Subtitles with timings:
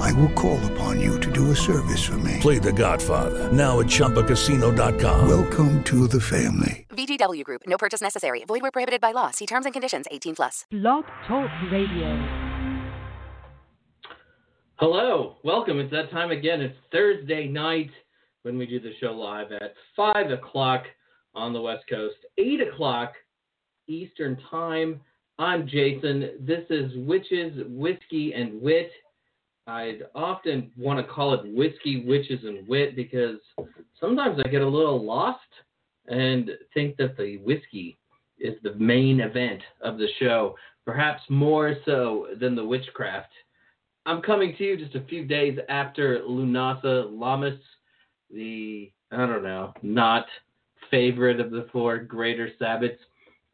[0.00, 2.38] I will call upon you to do a service for me.
[2.40, 5.28] Play The Godfather now at ChumbaCasino.com.
[5.28, 6.86] Welcome to the family.
[6.90, 7.62] VGW Group.
[7.66, 8.44] No purchase necessary.
[8.46, 9.30] Void where prohibited by law.
[9.30, 10.06] See terms and conditions.
[10.10, 10.64] 18 plus.
[10.70, 12.50] Blog Talk Radio.
[14.76, 15.78] Hello, welcome.
[15.78, 16.60] It's that time again.
[16.60, 17.90] It's Thursday night
[18.42, 20.84] when we do the show live at five o'clock
[21.34, 23.12] on the West Coast, eight o'clock
[23.86, 25.00] Eastern Time.
[25.38, 26.30] I'm Jason.
[26.40, 28.90] This is Witches, Whiskey, and Wit.
[29.66, 33.38] I'd often want to call it Whiskey, Witches, and Wit because
[34.00, 35.40] sometimes I get a little lost
[36.08, 37.96] and think that the whiskey
[38.40, 43.30] is the main event of the show, perhaps more so than the witchcraft.
[44.04, 47.58] I'm coming to you just a few days after Lunasa Lammas,
[48.30, 50.26] the, I don't know, not
[50.90, 52.98] favorite of the four greater Sabbats.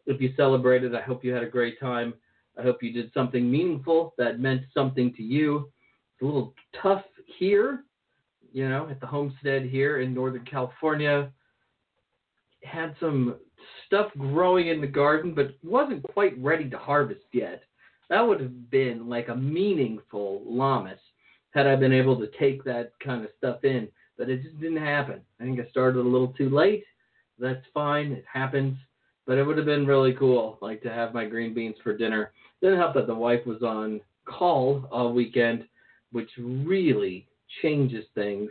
[0.07, 2.15] If you celebrated, I hope you had a great time.
[2.59, 5.71] I hope you did something meaningful that meant something to you.
[6.21, 7.05] A little tough
[7.39, 7.85] here,
[8.53, 11.31] you know, at the homestead here in Northern California.
[12.65, 13.37] Had some
[13.87, 17.63] stuff growing in the garden, but wasn't quite ready to harvest yet.
[18.11, 20.99] That would have been like a meaningful lammas
[21.51, 24.85] had I been able to take that kind of stuff in, but it just didn't
[24.85, 25.21] happen.
[25.41, 26.85] I think I started a little too late.
[27.39, 28.77] That's fine, it happens.
[29.27, 32.33] But it would have been really cool, like to have my green beans for dinner.
[32.63, 35.68] Didn't help that the wife was on call all weekend,
[36.13, 37.27] which really
[37.63, 38.51] changes things.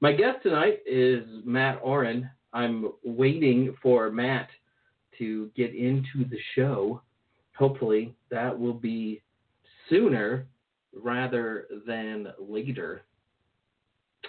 [0.00, 2.28] My guest tonight is Mat Auryn.
[2.52, 4.48] I'm waiting for Mat
[5.18, 7.00] to get into the show.
[7.56, 9.22] Hopefully, that will be
[9.88, 10.46] sooner
[10.92, 13.02] rather than later.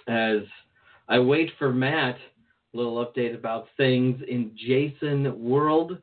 [0.07, 0.41] As
[1.07, 2.17] I wait for Mat,
[2.73, 5.97] a little update about things in Jason World.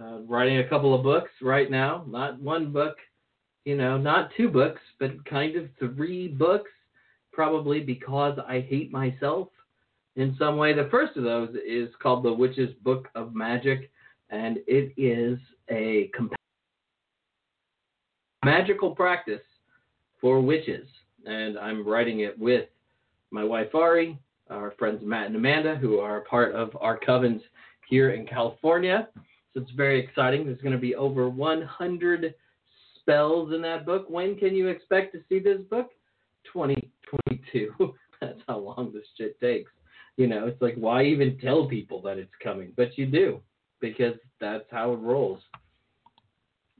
[0.00, 2.04] Uh, writing a couple of books right now.
[2.08, 2.96] Not one book,
[3.64, 6.70] you know, not two books, but kind of three books,
[7.32, 9.48] probably because I hate myself
[10.16, 10.72] in some way.
[10.72, 13.90] The first of those is called The Witch's Book of Magic,
[14.30, 15.38] and it is
[15.70, 16.34] a comp-
[18.44, 19.42] magical practice
[20.20, 20.86] for witches.
[21.26, 22.68] And I'm writing it with
[23.30, 24.18] my wife Ari,
[24.50, 27.40] our friends Matt and Amanda, who are part of our covens
[27.88, 29.08] here in California.
[29.54, 30.44] So it's very exciting.
[30.44, 32.34] There's going to be over 100
[33.04, 34.06] spells in that book.
[34.08, 35.90] When can you expect to see this book?
[36.52, 37.72] 2022.
[38.20, 39.70] That's how long this shit takes.
[40.16, 42.72] You know, it's like, why even tell people that it's coming?
[42.76, 43.40] But you do,
[43.80, 45.40] because that's how it rolls.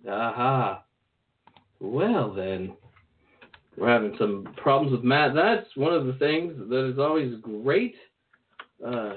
[0.08, 0.84] Aha.
[1.80, 2.74] Well, then.
[3.76, 5.32] We're having some problems with Mat.
[5.34, 7.96] That's one of the things that is always great.
[8.86, 9.14] Uh,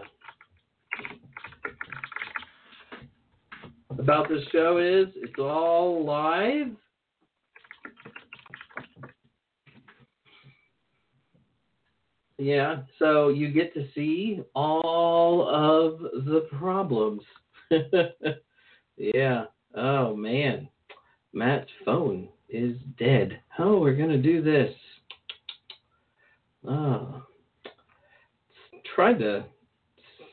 [3.91, 6.71] about this show is it's all live.
[12.37, 17.21] Yeah, so you get to see all of the problems.
[18.97, 19.45] yeah.
[19.75, 20.69] Oh man.
[21.33, 23.39] Mat's phone is dead.
[23.59, 24.73] Oh, we're gonna do this.
[26.67, 27.23] Oh.
[28.95, 29.45] Tried to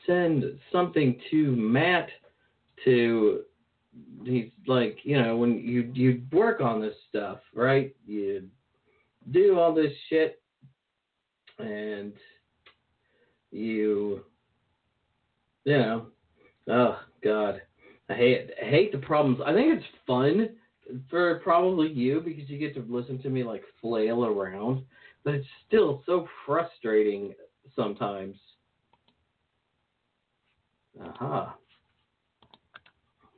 [0.05, 2.09] send something to Mat
[2.83, 3.41] to
[4.23, 7.95] he's like, you know, when you you work on this stuff, right?
[8.05, 8.47] You
[9.31, 10.41] do all this shit
[11.59, 12.13] and
[13.51, 14.23] you
[15.63, 16.07] you know,
[16.69, 17.61] oh god.
[18.09, 19.39] I hate I hate the problems.
[19.45, 20.49] I think it's fun
[21.09, 24.83] for probably you because you get to listen to me like flail around,
[25.23, 27.33] but it's still so frustrating
[27.75, 28.35] sometimes.
[31.01, 31.55] Aha.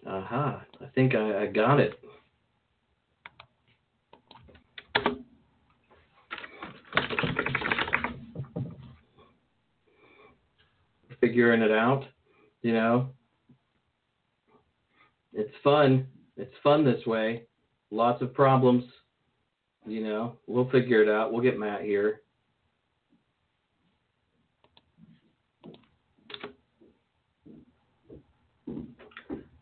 [0.05, 0.65] Aha.
[0.81, 1.99] I think I, I got it.
[11.19, 12.05] Figuring it out,
[12.61, 13.09] you know.
[15.33, 16.07] It's fun.
[16.35, 17.43] It's fun this way.
[17.91, 18.83] Lots of problems.
[19.85, 21.31] You know, we'll figure it out.
[21.31, 22.21] We'll get Mat here.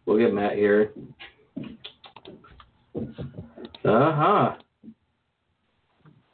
[0.06, 0.94] We'll get Mat here.
[3.84, 4.56] Uh huh.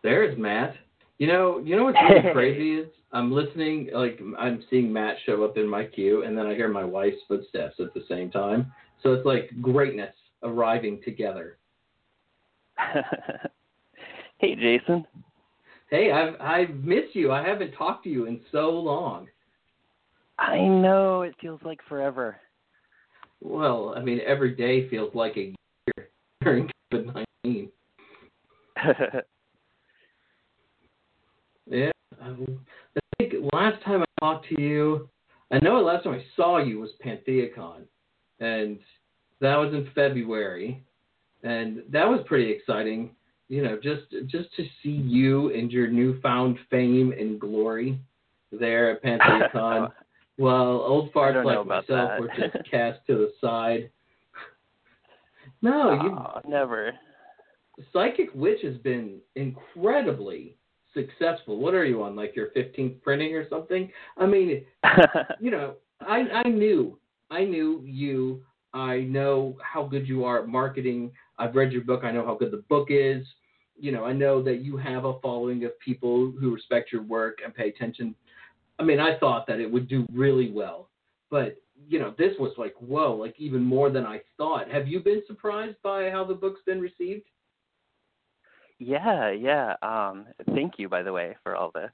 [0.03, 0.75] There's Mat.
[1.21, 5.43] You know, you know what's really crazy is I'm listening, like I'm seeing Mat show
[5.43, 8.73] up in my queue, and then I hear my wife's footsteps at the same time.
[9.03, 11.59] So it's like greatness arriving together.
[14.39, 15.05] hey, Jason.
[15.91, 17.31] Hey, I've I've missed you.
[17.31, 19.27] I haven't talked to you in so long.
[20.39, 22.37] I know it feels like forever.
[23.41, 26.09] Well, I mean, every day feels like a year
[26.41, 27.69] during COVID nineteen.
[32.21, 32.59] Um,
[32.95, 35.09] I think last time I talked to you,
[35.51, 37.81] I know the last time I saw you was PantheaCon,
[38.39, 38.79] and
[39.39, 40.83] that was in February,
[41.43, 43.11] and that was pretty exciting.
[43.49, 47.99] You know, just just to see you and your newfound fame and glory
[48.51, 49.91] there at PantheaCon.
[50.37, 52.19] Well, old farts like myself that.
[52.19, 53.91] were just cast to the side.
[55.61, 56.93] No, you oh, never.
[57.93, 60.57] Psychic Witch has been incredibly
[60.93, 61.57] successful.
[61.57, 63.91] What are you on, like your 15th printing or something?
[64.17, 64.65] I mean,
[65.39, 66.99] you know, I I knew,
[67.29, 68.43] I knew you.
[68.73, 71.11] I know how good you are at marketing.
[71.37, 72.03] I've read your book.
[72.03, 73.25] I know how good the book is.
[73.77, 77.39] You know, I know that you have a following of people who respect your work
[77.43, 78.15] and pay attention.
[78.79, 80.89] I mean, I thought that it would do really well,
[81.29, 84.71] but you know, this was like, whoa, like even more than I thought.
[84.71, 87.23] Have you been surprised by how the book's been received?
[88.83, 89.75] Yeah, yeah.
[89.83, 90.25] Um,
[90.55, 91.91] thank you, by the way, for all the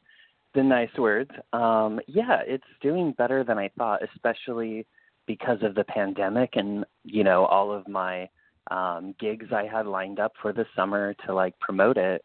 [0.56, 1.30] the nice words.
[1.52, 4.88] Um, yeah, it's doing better than I thought, especially
[5.26, 8.30] because of the pandemic and you know all of my
[8.72, 12.24] um, gigs I had lined up for the summer to like promote it,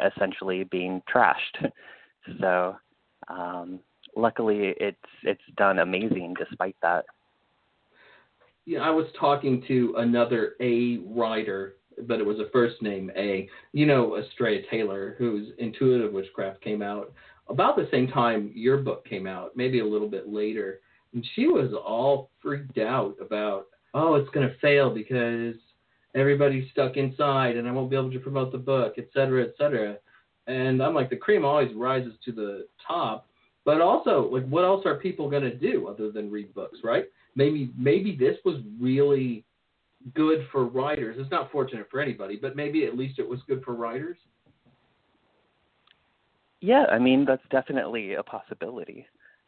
[0.00, 1.68] essentially being trashed.
[2.40, 2.76] so
[3.26, 3.80] um,
[4.16, 7.04] luckily, it's it's done amazing despite that.
[8.64, 13.48] Yeah, I was talking to another A writer but it was a first name A.
[13.72, 17.12] You know, Astrea Taylor, whose Intuitive Witchcraft came out
[17.48, 20.80] about the same time your book came out, maybe a little bit later.
[21.12, 25.56] And she was all freaked out about, oh, it's going to fail because
[26.14, 29.54] everybody's stuck inside and I won't be able to promote the book, et cetera, et
[29.58, 29.96] cetera.
[30.46, 33.26] And I'm like, the cream always rises to the top.
[33.64, 37.04] But also, like, what else are people going to do other than read books, right?
[37.36, 39.44] Maybe, maybe this was really
[40.14, 41.16] good for writers.
[41.18, 44.18] It's not fortunate for anybody, but maybe at least it was good for writers.
[46.60, 49.06] Yeah, I mean that's definitely a possibility.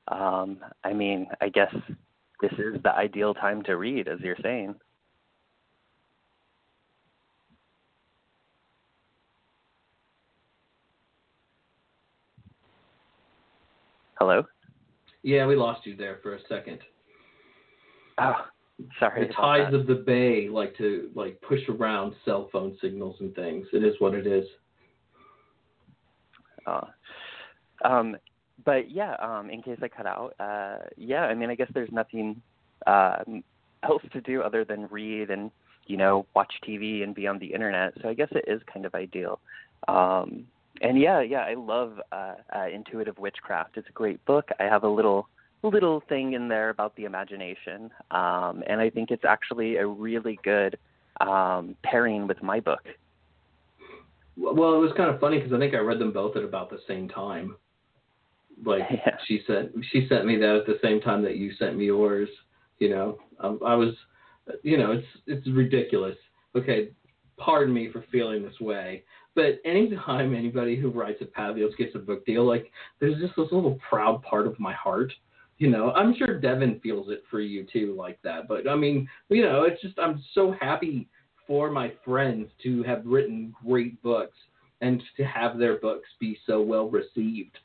[0.09, 1.75] Um, I mean, I guess
[2.41, 4.75] this is the ideal time to read, as you're saying.
[14.19, 14.45] Hello.
[15.23, 16.81] Yeah, we lost you there for a second.
[18.19, 18.35] Oh,
[18.99, 19.29] Sorry.
[19.29, 23.67] The tides of the bay like to like push around cell phone signals and things.
[23.73, 24.45] It is what it is.
[26.67, 26.87] Uh,
[27.85, 28.17] um,
[28.65, 31.93] but yeah, um, in case I cut out, uh, yeah, I mean, I guess there's
[31.93, 32.41] nothing
[32.87, 33.19] uh,
[33.83, 35.51] else to do other than read and
[35.87, 37.93] you know watch TV and be on the internet.
[38.03, 39.39] So I guess it is kind of ideal.
[39.87, 40.47] Um,
[40.81, 43.77] and yeah, yeah, I love uh, uh, Intuitive Witchcraft.
[43.77, 44.49] It's a great book.
[44.59, 45.29] I have a little
[45.65, 50.39] little thing in there about the imagination, um, and I think it's actually a really
[50.45, 50.79] good
[51.21, 52.83] um, pairing with my book.
[54.37, 56.71] Well, it was kind of funny because I think I read them both at about
[56.71, 57.57] the same time.
[58.65, 59.17] Like yeah.
[59.27, 62.29] she sent she sent me that at the same time that you sent me yours.
[62.79, 63.95] You know, um, I was,
[64.63, 66.17] you know, it's it's ridiculous.
[66.57, 66.91] Okay,
[67.37, 69.05] pardon me for feeling this way,
[69.35, 73.53] but anytime anybody who writes at Patheos gets a book deal, like there's just this
[73.53, 75.13] little proud part of my heart
[75.59, 78.49] you know, I'm sure Devin feels it for you too, like that.
[78.49, 81.09] But I mean, you know, it's just I'm so happy
[81.47, 84.37] for my friends to have written great books
[84.81, 87.57] and to have their books be so well received.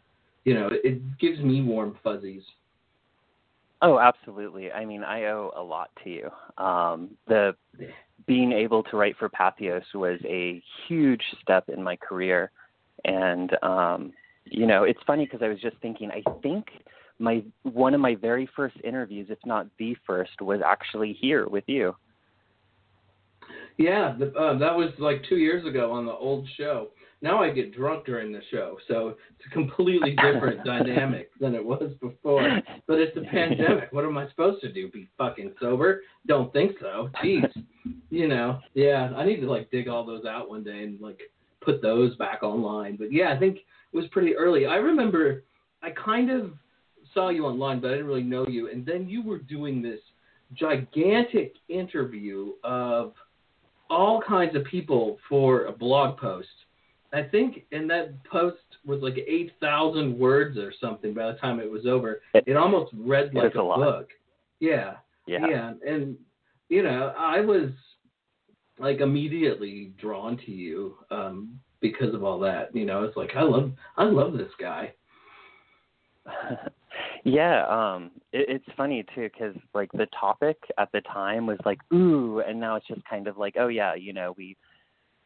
[0.46, 2.44] You know, it gives me warm fuzzies.
[3.82, 4.72] Oh, absolutely.
[4.72, 6.30] I mean, I owe a lot to you.
[6.64, 7.56] Um, the
[8.28, 12.52] being able to write for Patheos was a huge step in my career,
[13.06, 14.14] and um,
[14.46, 16.12] you know, it's funny because I was just thinking.
[16.12, 16.66] I think
[17.20, 21.66] my one of my very first interviews, if not the first, was actually here with
[21.68, 21.96] you.
[23.78, 26.90] Yeah, the, uh, that was like two years ago on the old show.
[27.22, 31.64] Now I get drunk during the show, so it's a completely different dynamic than it
[31.64, 32.62] was before.
[32.88, 33.90] But it's a pandemic.
[33.92, 34.90] What am I supposed to do?
[34.90, 36.02] Be fucking sober?
[36.28, 37.10] Don't think so.
[37.22, 37.50] Jeez,
[38.10, 38.60] you know.
[38.74, 41.20] Yeah, I need to like dig all those out one day and like
[41.62, 42.96] put those back online.
[42.96, 44.66] But yeah, I think it was pretty early.
[44.66, 45.44] I remember
[45.82, 46.52] I kind of
[47.14, 48.70] saw you online, but I didn't really know you.
[48.70, 50.00] And then you were doing this
[50.54, 53.14] gigantic interview of
[53.90, 56.48] all kinds of people for a blog post.
[57.12, 61.14] I think, and that post was like eight thousand words or something.
[61.14, 64.10] By the time it was over, It- it, almost read like is a book.
[64.60, 65.48] Yeah, Yeah.
[65.48, 66.18] yeah, and
[66.70, 67.72] you know, I was
[68.78, 72.76] like immediately drawn to you um, because of all that.
[72.76, 74.94] You know, it's like I love, I love this guy.
[77.24, 81.80] yeah, um, it, it's funny too because like the topic at the time was like
[81.94, 84.56] ooh, and now it's just kind of like oh yeah, you know we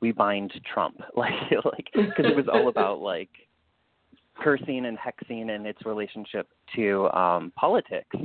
[0.02, 1.02] we bind Trump.
[1.16, 1.34] Like
[1.66, 3.30] like because it was all about like
[4.36, 8.16] cursing and hexing and its relationship to um politics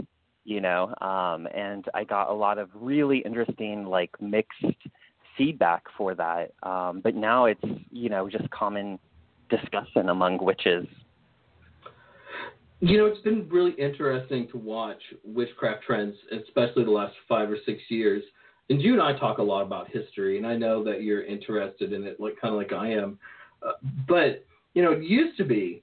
[0.45, 0.95] you know?
[1.03, 4.65] Um and i got a lot of really interesting like mixed
[5.37, 6.53] feedback for that.
[6.63, 7.61] Um but now it's
[7.91, 8.99] you know just common
[9.51, 10.87] discussion among witches
[12.81, 17.57] You know, it's been really interesting to watch witchcraft trends, especially the last five or
[17.67, 18.23] six years.
[18.71, 21.93] And you and I talk a lot about history, and I know that you're interested
[21.93, 23.19] in it, like kind of like I am.
[23.63, 23.73] Uh,
[24.07, 24.45] but
[24.75, 25.83] you know, it used to be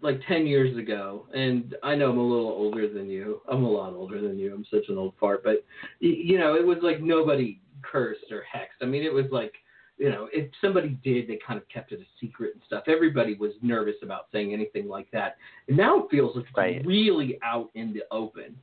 [0.00, 3.40] like 10 years ago, and I know I'm a little older than you.
[3.50, 4.54] I'm a lot older than you.
[4.54, 5.64] I'm such an old fart, but
[5.98, 8.82] you know, it was like nobody cursed or hexed.
[8.82, 9.54] I mean, it was like
[10.00, 12.84] you know, if somebody did, they kind of kept it a secret and stuff.
[12.86, 15.36] Everybody was nervous about saying anything like that.
[15.68, 16.86] And now it feels like it's Right.
[16.86, 18.58] really out in the open.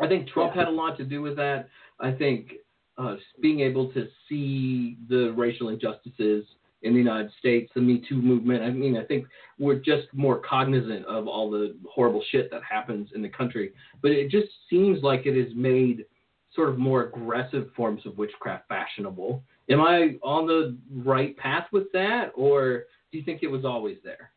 [0.00, 1.68] I think Trump had a lot to do with that.
[2.00, 2.54] I think
[2.98, 6.44] uh, being able to see the racial injustices
[6.82, 8.64] in the United States, the Me Too movement.
[8.64, 9.26] I mean, I think
[9.60, 13.72] we're just more cognizant of all the horrible shit that happens in the country.
[14.02, 16.04] But it just seems like it has made
[16.52, 19.42] sort of more aggressive forms of witchcraft fashionable.
[19.70, 23.96] Am I on the right path with that, or do you think it was always
[24.04, 24.30] there?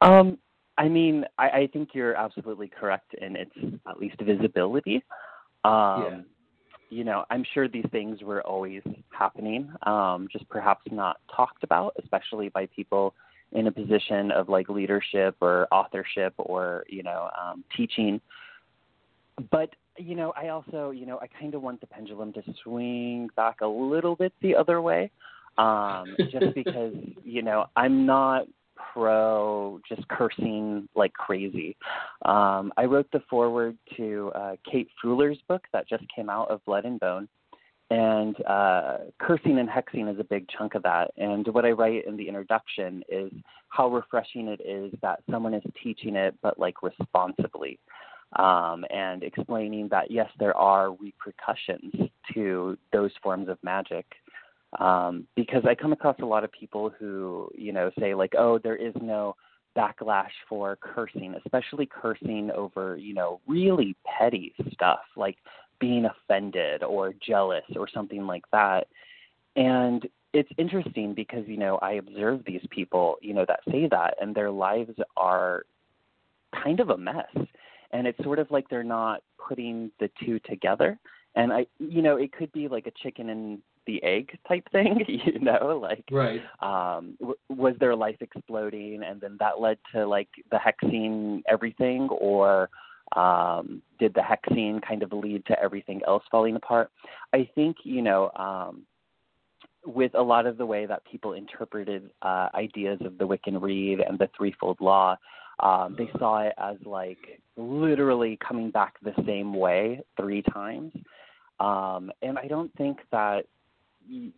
[0.00, 0.38] Um,
[0.78, 3.52] I mean, I, I think you're absolutely correct in its
[3.88, 5.02] at least visibility.
[5.64, 6.20] Um, Yeah.
[6.90, 8.82] You know, I'm sure these things were always
[9.18, 13.14] happening, um, just perhaps not talked about, especially by people
[13.52, 18.20] in a position of like leadership or authorship or you know um, teaching.
[19.50, 23.28] But you know, I also you know I kind of want the pendulum to swing
[23.36, 25.10] back a little bit the other way,
[25.58, 28.46] um, just because you know I'm not
[28.92, 31.76] pro just cursing like crazy.
[32.24, 36.64] Um, I wrote the foreword to uh, Kate Freuler's book that just came out of
[36.64, 37.28] Blood and Bone,
[37.90, 41.10] and uh, cursing and hexing is a big chunk of that.
[41.16, 43.32] And what I write in the introduction is
[43.68, 47.78] how refreshing it is that someone is teaching it, but like responsibly.
[48.36, 51.92] Um, and explaining that yes, there are repercussions
[52.32, 54.06] to those forms of magic
[54.78, 58.58] um, because I come across a lot of people who, you know, say like, oh,
[58.58, 59.36] there is no
[59.76, 65.36] backlash for cursing, especially cursing over, you know, really petty stuff like
[65.78, 68.86] being offended or jealous or something like that.
[69.56, 74.14] And it's interesting because, you know, I observe these people, you know, that say that
[74.20, 75.64] and their lives are
[76.62, 77.26] kind of a mess.
[77.92, 80.98] And it's sort of like they're not putting the two together.
[81.34, 85.04] And I, you know, it could be like a chicken and the egg type thing,
[85.08, 86.42] you know, like Right.
[86.60, 92.08] um w- was their life exploding and then that led to like the hexing everything
[92.10, 92.70] or
[93.16, 96.90] um did the hexing kind of lead to everything else falling apart
[97.34, 98.82] i think you know um
[99.84, 104.00] with a lot of the way that people interpreted uh ideas of the wiccan Rede
[104.00, 105.16] and the threefold law
[105.60, 110.92] um they saw it as like literally coming back the same way three times.
[111.60, 113.44] Um and i don't think that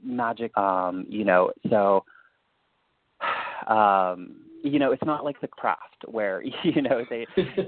[0.03, 2.05] magic um you know so
[3.67, 7.27] um you know it's not like the craft where you know they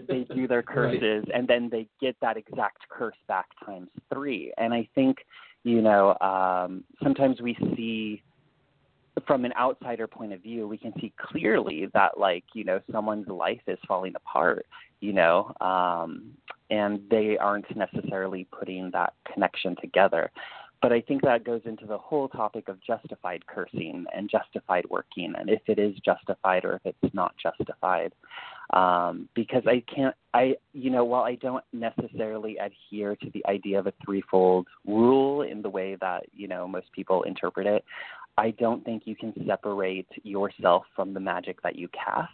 [0.09, 4.53] they do their curses and then they get that exact curse back times three.
[4.59, 5.19] And i think
[5.63, 8.23] you know um sometimes we see
[9.27, 13.29] from an outsider point of view we can see clearly that like you know someone's
[13.29, 14.67] life is falling apart
[15.01, 16.33] you know um
[16.71, 20.31] and they aren't necessarily putting that connection together
[20.83, 25.33] but I think that goes into the whole topic of justified cursing and justified working,
[25.39, 28.13] and if it is justified or if it's not justified.
[28.73, 33.79] Um, because I can't, I, you know, while I don't necessarily adhere to the idea
[33.79, 37.85] of a threefold rule in the way that, you know, most people interpret it,
[38.39, 42.33] I don't think you can separate yourself from the magic that you cast.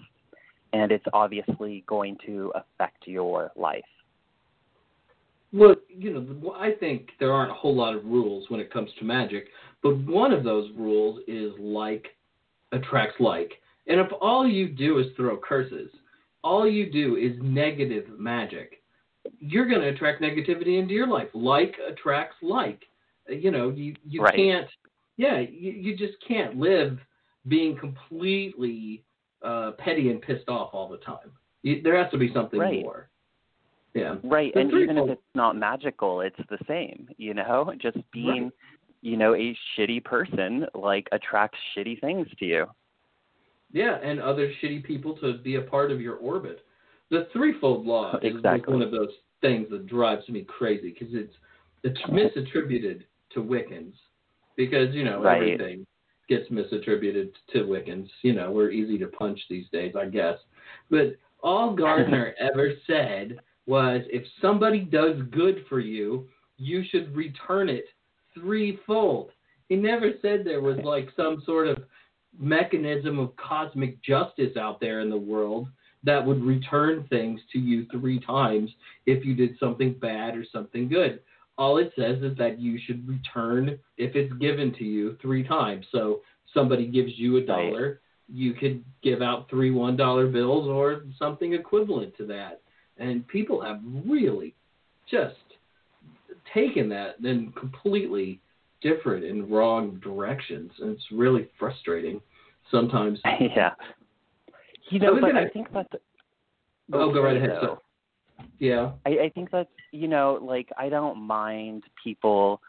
[0.72, 3.84] And it's obviously going to affect your life.
[5.52, 8.90] Well, you know, I think there aren't a whole lot of rules when it comes
[8.98, 9.48] to magic,
[9.82, 12.06] but one of those rules is like
[12.72, 13.52] attracts like.
[13.86, 15.90] And if all you do is throw curses,
[16.42, 18.82] all you do is negative magic,
[19.40, 21.28] you're going to attract negativity into your life.
[21.34, 22.82] Like attracts like.
[23.28, 24.34] You know, you you Right.
[24.34, 24.68] can't.
[25.16, 26.98] Yeah, you, you just can't live
[27.48, 29.04] being completely
[29.42, 31.30] uh, petty and pissed off all the time.
[31.62, 32.82] You, there has to be something Right.
[32.82, 33.08] more.
[33.94, 34.16] Yeah.
[34.24, 37.08] Right, The and even if it's not magical, it's the same.
[37.18, 38.50] You know, just being,
[39.02, 42.66] you know, a shitty person like attracts shitty things to you.
[43.72, 46.60] Yeah, and other shitty people to be a part of your orbit.
[47.10, 51.34] The threefold law is like one of those things that drives me crazy because it's
[51.84, 53.02] it's misattributed
[53.34, 53.92] to Wiccans
[54.56, 55.54] because you know Right.
[55.54, 55.86] everything
[56.28, 58.08] gets misattributed to Wiccans.
[58.22, 60.38] You know we're easy to punch these days, I guess.
[60.90, 67.68] But all Gardner ever said was, if somebody does good for you, you should return
[67.68, 67.86] it
[68.34, 69.30] threefold.
[69.68, 71.84] He never said there was like some sort of
[72.38, 75.68] mechanism of cosmic justice out there in the world
[76.04, 78.70] that would return things to you three times
[79.06, 81.20] if you did something bad or something good.
[81.58, 85.84] All it says is that you should return if it's given to you three times.
[85.92, 86.20] So
[86.54, 88.00] somebody gives you a dollar,
[88.32, 92.60] you could give out three one dollar bills or something equivalent to that.
[92.98, 94.54] And people have really
[95.10, 95.34] just
[96.54, 98.40] taken that in completely
[98.80, 100.70] different and wrong directions.
[100.80, 102.20] And it's really frustrating
[102.70, 103.18] sometimes.
[103.40, 103.70] yeah.
[104.90, 105.88] You I know, was but gonna- I think that's
[106.92, 107.50] Oh, go right ahead.
[107.50, 107.60] though.
[107.60, 107.82] So,
[108.58, 108.92] yeah.
[109.06, 112.60] I, I think that's you know, like I don't mind people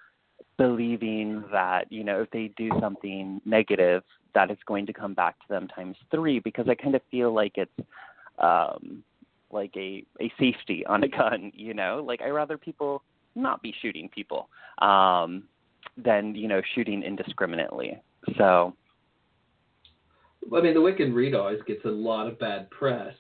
[0.58, 4.04] believing that, you know, if they do something negative
[4.36, 7.34] that it's going to come back to them times three because I kind of feel
[7.34, 7.88] like it's
[8.40, 9.04] um
[9.52, 12.04] like a, a safety on a gun, you know?
[12.06, 13.04] Like I rather people
[13.36, 14.50] not be shooting people,
[14.80, 15.44] um,
[15.98, 18.00] than, you know, shooting indiscriminately.
[18.38, 18.74] So
[20.54, 23.14] I mean, the Wiccan Rede always gets a lot of bad press,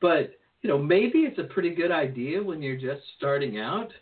[0.00, 3.92] but you know, maybe it's a pretty good idea when you're just starting out,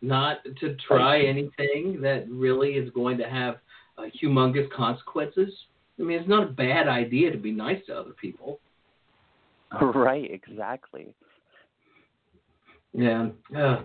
[0.00, 3.56] not to try anything that really is going to have
[3.98, 5.50] uh, humongous consequences.
[5.98, 8.60] I mean, it's not a bad idea to be nice to other people.
[9.80, 11.12] Right, exactly.
[12.92, 13.30] Yeah.
[13.56, 13.80] Uh,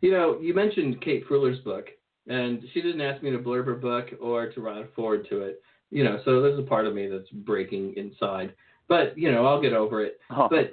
[0.00, 1.88] you know, you mentioned Kate Freuler's book,
[2.26, 5.42] and she didn't ask me to blurb her book or to write a forward to
[5.42, 5.60] it.
[5.90, 8.54] You know, so there's a part of me that's breaking inside.
[8.88, 10.18] But you know, I'll get over it.
[10.30, 10.48] Oh.
[10.48, 10.72] But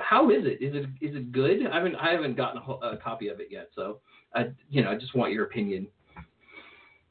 [0.00, 0.62] how is it?
[0.62, 1.66] Is it is it good?
[1.66, 3.98] I haven't I haven't gotten a, a copy of it yet, so
[4.34, 5.86] I you know I just want your opinion.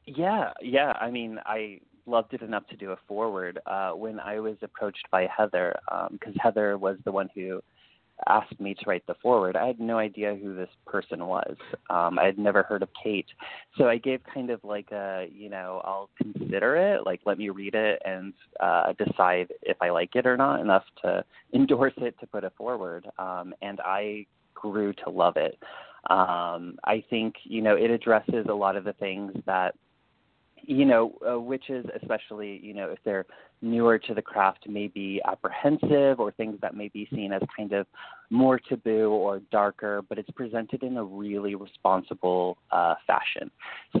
[0.06, 0.92] Yeah, yeah.
[1.00, 3.58] I mean, I loved it enough to do a forward.
[3.66, 5.74] Uh, when I was approached by Heather,
[6.10, 7.62] because Heather was the one who
[8.28, 11.56] asked me to write the forward, I had no idea who this person was.
[11.90, 13.26] Um, I had never heard of Kate,
[13.76, 17.50] so I gave kind of like a, you know, I'll consider it, like let me
[17.50, 22.18] read it and uh, decide if I like it or not enough to endorse it
[22.20, 23.06] to put it forward.
[23.18, 25.58] Um, and I grew to love it.
[26.10, 29.74] Um, I think you know it addresses a lot of the things that
[30.62, 33.26] you know, uh, witches, especially, you know, if they're
[33.60, 37.72] newer to the craft, may be apprehensive or things that may be seen as kind
[37.72, 37.86] of
[38.30, 43.50] more taboo or darker, but it's presented in a really responsible uh, fashion.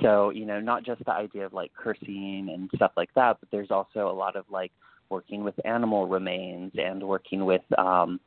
[0.00, 3.50] So, you know, not just the idea of like cursing and stuff like that, but
[3.50, 4.72] there's also a lot of like
[5.10, 8.18] working with animal remains and working with um,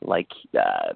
[0.00, 0.94] like, uh,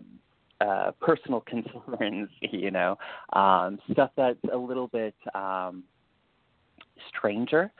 [0.60, 2.96] uh, personal concerns, you know,
[3.32, 5.82] um, stuff that's a little bit um,
[7.08, 7.70] stranger.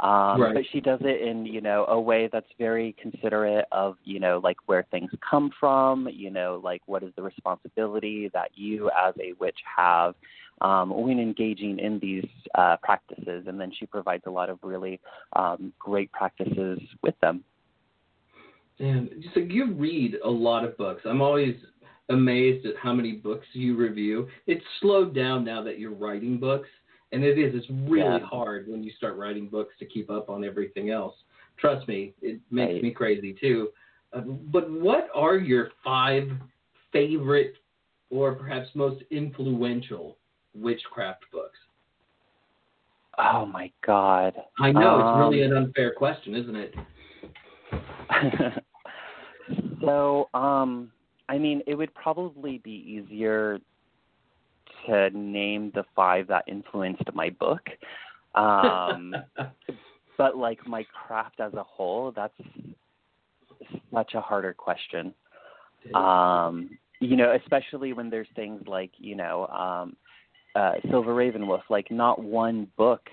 [0.00, 0.54] Um, Right.
[0.54, 4.40] But she does it in, you know, a way that's very considerate of, you know,
[4.42, 9.14] like where things come from, you know, like what is the responsibility that you as
[9.20, 10.14] a witch have
[10.62, 13.44] um, when engaging in these uh, practices.
[13.46, 15.00] And then she provides a lot of really
[15.34, 17.44] um, great practices with them.
[18.78, 21.02] And so you read a lot of books.
[21.04, 21.54] I'm always
[22.08, 24.28] amazed at how many books you review.
[24.46, 26.68] It's slowed down now that you're writing books,
[27.12, 27.54] and it is.
[27.54, 28.26] It's really Yeah.
[28.26, 31.14] hard when you start writing books to keep up on everything else.
[31.56, 32.82] Trust me, it makes Right.
[32.82, 33.72] me crazy too.
[34.12, 36.30] Uh, but what are your five
[36.92, 37.56] favorite,
[38.10, 40.18] or perhaps most influential
[40.54, 41.58] witchcraft books?
[43.18, 44.34] Oh my God.
[44.58, 46.74] I know it's really Um, an unfair question, isn't it?
[49.80, 50.90] so, um,
[51.28, 53.60] I mean, it would probably be easier
[54.90, 57.62] to name the five that influenced my book.
[58.34, 59.14] Um,
[60.18, 62.34] but like my craft as a whole, that's
[63.92, 65.14] such a harder question.
[65.94, 69.96] Um, you know, especially when there's things like, you know, um,
[70.54, 73.08] uh, Silver RavenWolf, like not one book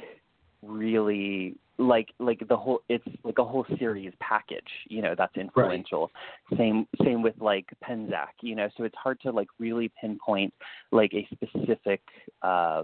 [0.62, 6.10] really like like the whole it's like a whole series package you know that's influential.
[6.58, 10.54] Same same with like Penczak you know so it's hard to like really pinpoint
[10.92, 12.02] like a specific
[12.42, 12.84] uh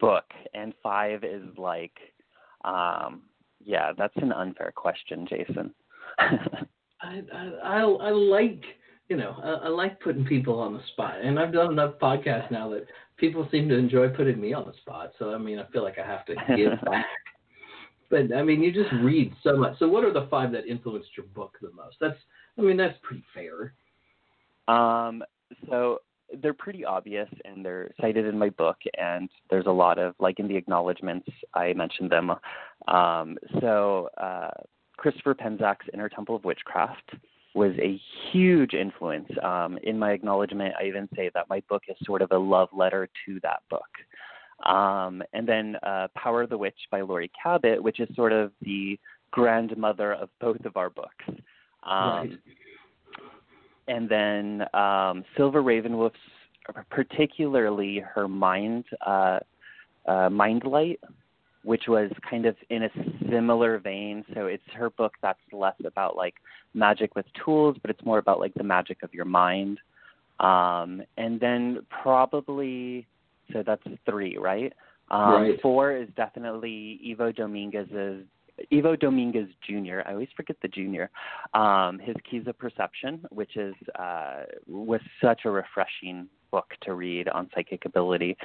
[0.00, 0.24] book.
[0.54, 1.96] And five is like
[2.64, 3.22] um
[3.64, 5.74] yeah, that's an unfair question, Jason.
[6.18, 8.62] I, I I I like
[9.08, 12.50] you know I, I like putting people on the spot, and I've done enough podcasts
[12.50, 15.12] now that people seem to enjoy putting me on the spot.
[15.18, 17.06] So I mean, I feel like I have to give back.
[18.10, 19.78] But I mean, you just read so much.
[19.78, 21.96] So what are the five that influenced your book the most?
[22.00, 22.18] That's
[22.58, 23.74] I mean, that's pretty fair.
[24.74, 25.22] Um,
[25.68, 26.00] so
[26.42, 30.38] they're pretty obvious and they're cited in my book and there's a lot of like
[30.38, 32.32] in the acknowledgments I mentioned them.
[32.86, 34.50] Um, so uh,
[34.96, 37.12] Christopher Penczak's Inner Temple of Witchcraft
[37.54, 39.28] was a huge influence.
[39.42, 42.68] Um, in my acknowledgement, I even say that my book is sort of a love
[42.72, 43.88] letter to that book.
[44.66, 48.52] Um, and then uh, Power of the Witch by Laurie Cabot, which is sort of
[48.62, 48.98] the
[49.30, 51.24] grandmother of both of our books.
[51.28, 51.36] Um,
[51.84, 52.30] right.
[53.86, 56.16] And then um, Silver RavenWolf's,
[56.90, 59.38] particularly her mind, uh,
[60.06, 61.00] uh, Mind Light,
[61.68, 62.88] which was kind of in a
[63.30, 64.24] similar vein.
[64.32, 66.36] So it's her book that's less about like
[66.72, 69.78] magic with tools, but it's more about like the magic of your mind.
[70.40, 73.06] Um, and then probably,
[73.52, 74.72] so that's three, right?
[75.10, 75.60] Um, Right.
[75.60, 78.24] Four is definitely Ivo Dominguez's
[78.72, 80.00] Ivo Dominguez Jr.
[80.06, 81.10] I always forget the junior.
[81.52, 87.28] Um, his Keys of Perception, which is uh, was such a refreshing book to read
[87.28, 88.36] on psychic ability,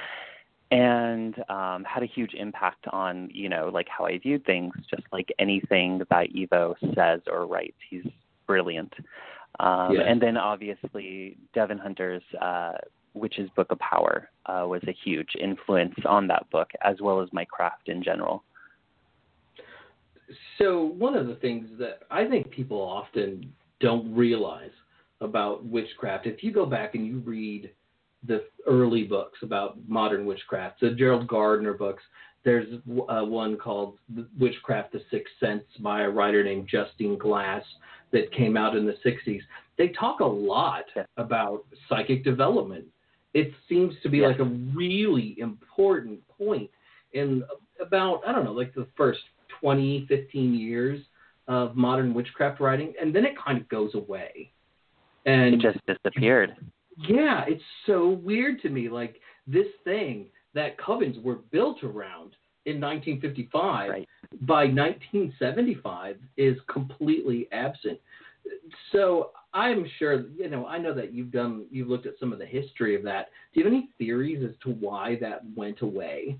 [0.74, 4.72] and um, had a huge impact on you know like how I viewed things.
[4.90, 8.04] Just like anything that Ivo says or writes, he's
[8.46, 8.92] brilliant.
[9.60, 10.02] Um, Yeah.
[10.02, 12.72] And then obviously Devin Hunter's uh,
[13.14, 17.28] Witch's Book of Power uh, was a huge influence on that book, as well as
[17.32, 18.42] my craft in general.
[20.58, 24.72] So one of the things that I think people often don't realize
[25.20, 27.70] about witchcraft, if you go back and you read
[28.26, 32.02] the early books about modern witchcraft, the Gerald Gardner books,
[32.44, 32.66] there's
[33.08, 33.98] uh, one called
[34.38, 37.62] Witchcraft: The Sixth Sense by a writer named Justine Glass
[38.12, 39.40] that came out in the 60s.
[39.78, 41.04] They talk a lot Yeah.
[41.16, 42.84] about psychic development.
[43.32, 44.28] It seems to be Yeah.
[44.28, 46.70] like a really important point
[47.12, 47.44] in
[47.80, 49.20] about I don't know, like the first
[49.60, 51.00] 20, 15 years
[51.48, 54.50] of modern witchcraft writing, and then it kind of goes away.
[55.26, 56.54] And It just disappeared.
[56.96, 58.88] Yeah, it's so weird to me.
[58.88, 64.08] Like this thing that covens were built around in 1955 Right.
[64.42, 67.98] by 1975 is completely absent.
[68.92, 72.38] So I'm sure, you know, I know that you've done, you've looked at some of
[72.38, 73.28] the history of that.
[73.52, 76.38] Do you have any theories as to why that went away?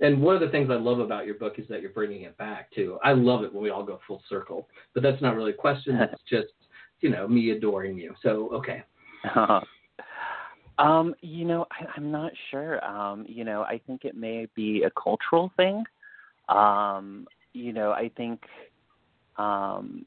[0.00, 2.36] And one of the things I love about your book is that you're bringing it
[2.36, 2.98] back too.
[3.04, 5.96] I love it when we all go full circle, but that's not really a question.
[6.12, 6.52] It's just,
[7.00, 8.14] you know, me adoring you.
[8.22, 8.82] So okay,
[10.78, 12.84] um, you know, I, I'm not sure.
[12.84, 15.84] Um, you know, I think it may be a cultural thing.
[16.48, 18.42] Um, you know, I think
[19.36, 20.04] um,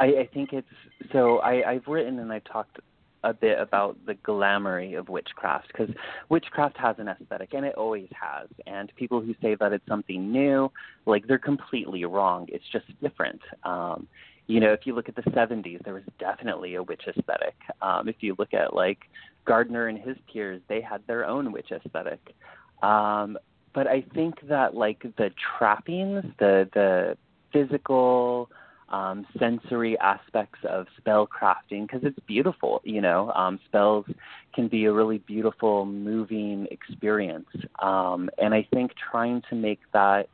[0.00, 0.66] I, I think it's
[1.12, 1.38] so.
[1.38, 2.78] I, I've written and I've talked
[3.24, 5.88] a bit about the glamoury of witchcraft because
[6.28, 8.48] witchcraft has an aesthetic and it always has.
[8.66, 10.70] And people who say that it's something new,
[11.06, 12.46] like they're completely wrong.
[12.52, 13.40] It's just different.
[13.62, 14.06] Um,
[14.46, 17.54] you know, if you look at the 70s, there was definitely a witch aesthetic.
[17.80, 18.98] Um, if you look at like
[19.44, 22.34] Gardner and his peers, they had their own witch aesthetic.
[22.82, 23.38] Um,
[23.74, 27.16] but I think that like the trappings, the the
[27.52, 28.50] physical,
[28.88, 34.06] um, sensory aspects of spell crafting, because it's beautiful, you know, um, spells
[34.54, 37.48] can be a really beautiful, moving experience.
[37.80, 40.28] Um, and I think trying to make that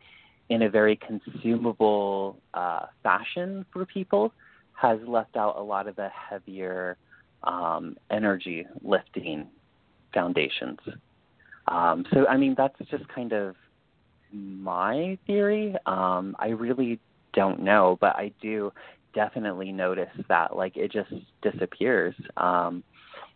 [0.51, 4.33] in a very consumable uh, fashion for people
[4.75, 6.97] has left out a lot of the heavier
[7.45, 9.49] um, energy lifting
[10.13, 10.79] foundations.
[11.69, 13.55] Um, so, I mean, that's just kind of
[14.33, 15.75] my theory.
[15.87, 16.99] Um, I really
[17.33, 18.73] don't know, but I do
[19.15, 22.15] definitely notice that like it just disappears.
[22.37, 22.83] Um,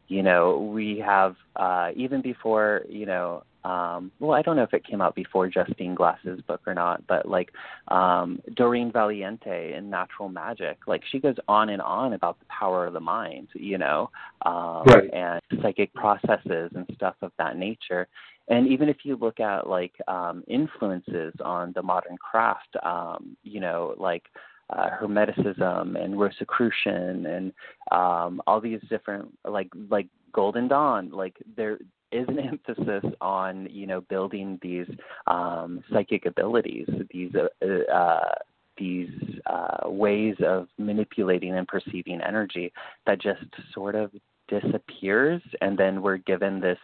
[0.08, 3.44] you know, we have uh, even before you know.
[3.64, 7.06] Um, well, I don't know if it came out before Justine Glass's book or not,
[7.06, 7.50] but like
[7.88, 12.86] um, Doreen Valiente in Natural Magic, like she goes on and on about the power
[12.86, 14.10] of the mind, you know,
[14.44, 15.12] um, Right.
[15.12, 18.06] and psychic processes and stuff of that nature.
[18.48, 23.60] And even if you look at like um, influences on the modern craft, um, you
[23.60, 24.24] know, like
[24.70, 27.52] uh, Hermeticism and Rosicrucian and
[27.90, 31.78] um, all these different like like Golden Dawn, like there
[32.14, 34.86] is an emphasis on you know building these
[35.26, 38.34] um, psychic abilities, these uh, uh,
[38.78, 39.10] these
[39.46, 42.72] uh, ways of manipulating and perceiving energy
[43.06, 44.10] that just sort of
[44.48, 46.78] disappears, and then we're given this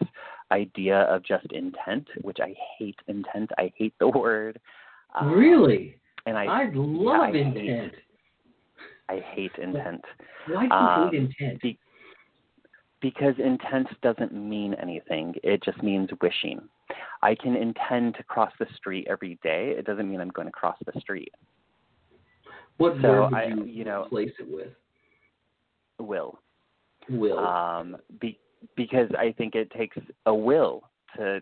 [0.51, 3.49] idea of just intent, which I hate intent.
[3.57, 4.59] I hate the word.
[5.19, 5.97] Um, really?
[6.25, 7.93] and I I love I hate- intent.
[9.09, 10.01] I hate intent
[10.47, 11.61] Why do you um, hate intent?
[11.61, 11.79] be-
[13.01, 15.33] because intent doesn't mean anything.
[15.43, 16.61] It just means wishing.
[17.21, 19.73] I can intend to cross the street every day.
[19.77, 21.33] It doesn't mean I'm going to cross the street.
[22.77, 24.69] what so word would I- you, you know- replace it with?
[25.99, 26.39] Will.
[27.09, 27.37] Will.
[27.39, 28.39] um, be,
[28.75, 31.41] because I think it takes a will to,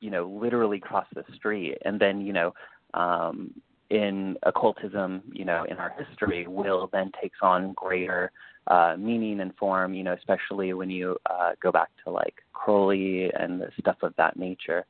[0.00, 1.78] you know, literally cross the street.
[1.84, 2.54] And then, you know,
[2.94, 3.52] um,
[3.90, 8.32] in occultism, you know, in our history, will then takes on greater
[8.66, 13.30] uh, meaning and form, you know, especially when you uh, go back to like Crowley
[13.38, 14.84] and stuff of that nature.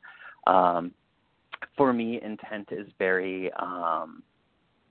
[0.47, 0.93] Um,
[1.77, 4.23] for me, intent is very um,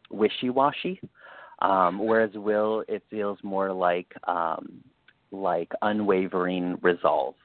[0.09, 0.99] wishy-washy.
[1.59, 4.83] Um, whereas will, it feels more like um,
[5.31, 7.35] like unwavering resolve.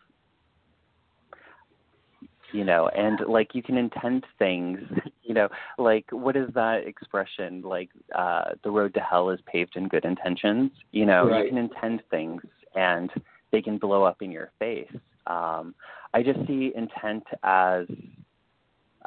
[2.52, 4.80] You know, and like you can intend things,
[5.22, 7.62] you know, like what is that expression?
[7.62, 10.70] Like uh the road to hell is paved in good intentions.
[10.92, 11.44] You know, Right.
[11.44, 12.42] you can intend things
[12.74, 13.10] and
[13.52, 14.90] they can blow up in your face.
[15.26, 15.74] Um
[16.12, 17.86] I just see intent as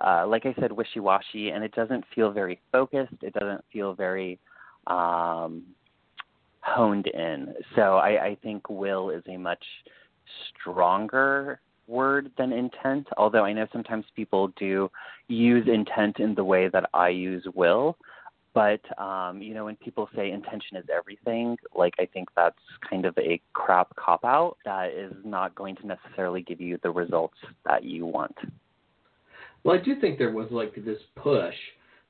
[0.03, 3.15] uh like I said, wishy washy and it doesn't feel very focused.
[3.21, 4.39] It doesn't feel very
[4.87, 5.63] um
[6.61, 7.53] honed in.
[7.75, 9.63] So I, I think will is a much
[10.61, 14.89] stronger word than intent, although I know sometimes people do
[15.27, 17.97] use intent in the way that I use will.
[18.53, 22.55] But um, you know, when people say intention is everything, like I think that's
[22.87, 26.91] kind of a crap cop out that is not going to necessarily give you the
[26.91, 28.35] results that you want.
[29.63, 31.55] Well, I do think there was like this push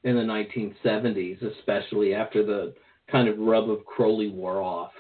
[0.04, 2.74] in the 1970s, especially after the
[3.10, 4.92] kind of rub of Crowley wore off,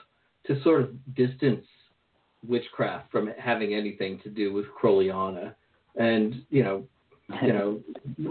[0.47, 1.65] to sort of distance
[2.47, 5.56] witchcraft from having anything to do with Crowleyana.
[5.95, 6.84] And, you know,
[7.41, 7.79] you know,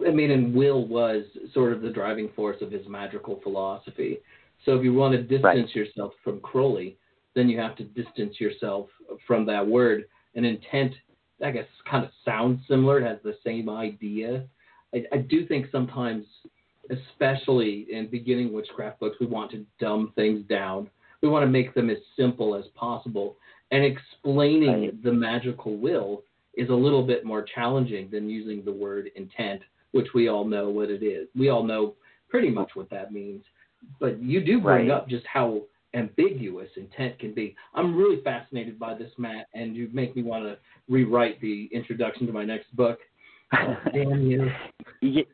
[0.07, 4.19] I mean, and Will was sort of the driving force of his magical philosophy.
[4.65, 5.75] So if you want to distance Right.
[5.75, 6.97] yourself from Crowley,
[7.35, 8.89] then you have to distance yourself
[9.27, 10.05] from that word.
[10.35, 10.95] And intent,
[11.43, 13.01] I guess, kind of sounds similar.
[13.01, 14.45] It has the same idea.
[14.95, 16.27] I, I do think sometimes,
[16.91, 20.91] especially in beginning witchcraft books, we want to dumb things down.
[21.23, 23.37] We want to make them as simple as possible.
[23.73, 25.03] And explaining Right.
[25.03, 26.23] the magical will
[26.55, 30.69] is a little bit more challenging than using the word intent, which we all know
[30.69, 31.29] what it is.
[31.35, 31.95] We all know
[32.29, 33.45] pretty much what that means.
[33.99, 34.91] But you do bring Right.
[34.91, 35.63] up just how
[35.95, 37.57] ambiguous intent can be.
[37.75, 40.59] I'm really fascinated by this, Mat, and you make me want to
[40.89, 43.01] rewrite the introduction to my next book.
[43.53, 44.51] Oh, damn you.
[45.01, 45.25] Yeah,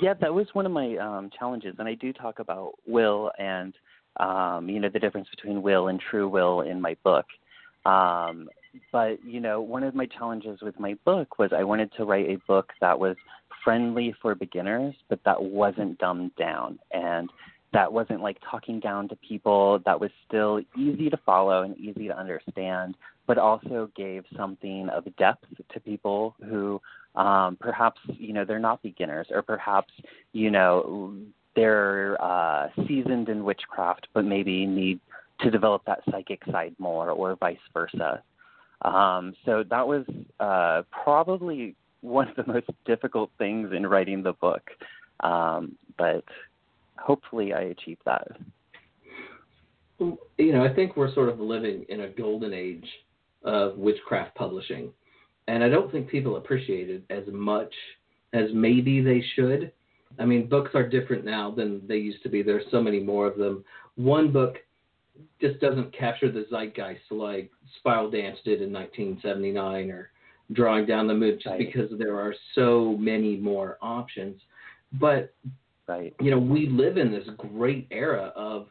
[0.00, 3.74] yeah, that was one of my um, challenges, and I do talk about will and
[4.18, 7.26] um, you know the difference between will and true will in my book.
[7.84, 8.48] Um,
[8.90, 12.28] but you know, one of my challenges with my book was I wanted to write
[12.28, 13.16] a book that was
[13.64, 17.30] friendly for beginners, but that wasn't dumbed down and
[17.72, 19.80] that wasn't like talking down to people.
[19.84, 22.96] That was still easy to follow and easy to understand,
[23.26, 26.80] but also gave something of depth to people who
[27.14, 29.92] um, perhaps you know they're not beginners, or perhaps
[30.32, 31.16] you know
[31.54, 35.00] they're uh, seasoned in witchcraft, but maybe need
[35.40, 38.22] to develop that psychic side more, or vice versa.
[38.82, 40.04] Um, so that was
[40.40, 44.62] uh, probably one of the most difficult things in writing the book,
[45.20, 46.24] um, but
[46.98, 48.28] hopefully I achieved that.
[49.98, 52.86] you know, I think we're sort of living in a golden age
[53.44, 54.90] of witchcraft publishing,
[55.48, 57.72] and I don't think people appreciate it as much
[58.32, 59.72] as maybe they should.
[60.18, 62.42] I mean, books are different now than they used to be.
[62.42, 63.64] There's so many more of them.
[63.96, 64.56] One book
[65.40, 70.10] just doesn't capture the zeitgeist like Spiral Dance did in 1979 or
[70.52, 71.58] Drawing Down the Moon, just Right.
[71.58, 74.40] because there are so many more options.
[74.94, 75.32] But
[75.88, 76.14] Right.
[76.20, 78.70] you know, we live in this great era of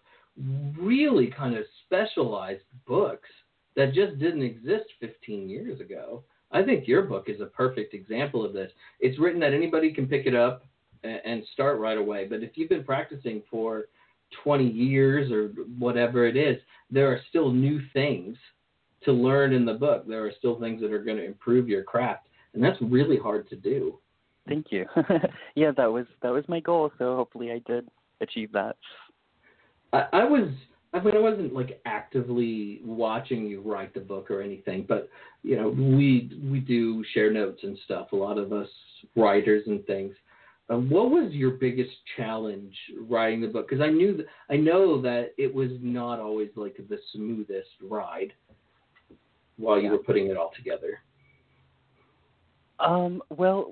[0.77, 3.29] really kind of specialized books
[3.75, 6.23] that just didn't exist 15 years ago.
[6.51, 8.71] I think your book is a perfect example of this.
[8.99, 10.65] It's written that anybody can pick it up
[11.03, 12.27] and, start right away.
[12.27, 13.85] But if you've been practicing for
[14.43, 16.57] 20 years or whatever it is,
[16.89, 18.37] there are still new things
[19.03, 20.07] to learn in the book.
[20.07, 22.27] There are still things that are going to improve your craft.
[22.53, 23.97] And that's really hard to do.
[24.47, 24.85] Thank you.
[25.55, 26.91] yeah, that was that was my goal.
[26.97, 27.87] So hopefully I did
[28.21, 28.75] achieve that.
[29.93, 30.49] I, I was
[30.93, 35.09] I mean I wasn't like actively watching you write the book or anything, but
[35.43, 38.11] you know we we do share notes and stuff.
[38.11, 38.67] A lot of us
[39.15, 40.13] writers and things.
[40.71, 42.73] Uh, what was your biggest challenge
[43.09, 43.67] writing the book?
[43.67, 48.31] Because I knew that, I know that it was not always like the smoothest ride
[49.57, 49.91] while you Yeah.
[49.91, 50.99] were putting it all together.
[52.79, 53.71] Um, well,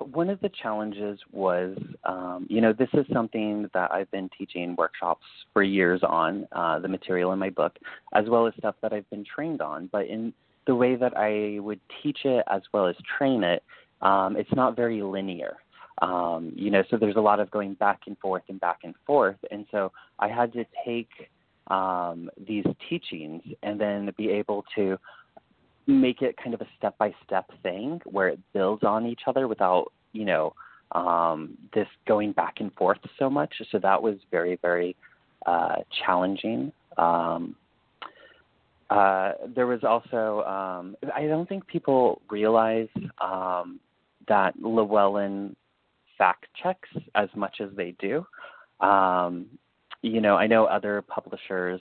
[0.00, 4.74] one of the challenges was, um, you know, this is something that I've been teaching
[4.76, 7.78] workshops for years on, uh, the material in my book,
[8.12, 9.86] as well as stuff that I've been trained on.
[9.86, 10.34] But in
[10.66, 13.62] the way that I would teach it as well as train it,
[14.02, 15.56] um, it's not very linear.
[16.04, 18.94] Um, you know, so there's a lot of going back and forth and back and
[19.06, 19.40] forth.
[19.50, 19.80] And so
[20.18, 21.08] I had to take
[21.68, 24.98] um, these teachings and then be able to
[25.86, 29.48] make it kind of a step by step thing where it builds on each other
[29.48, 30.52] without, you know,
[30.92, 33.52] um, this going back and forth so much.
[33.70, 34.94] So that was very, very
[35.46, 36.72] uh, challenging.
[36.98, 37.56] Um,
[38.90, 42.88] uh, there was also, um, I don't think people realize
[43.20, 43.80] um,
[44.28, 45.56] that Llewellyn
[46.18, 48.26] fact checks as much as they do.
[48.80, 49.46] Um,
[50.02, 51.80] you know, I know other publishers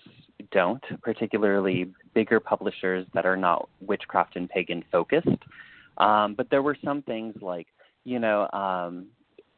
[0.52, 5.28] don't, particularly bigger publishers that are not witchcraft and pagan focused.
[5.98, 7.67] Um, but there were some things like,
[8.06, 9.08] you know, um,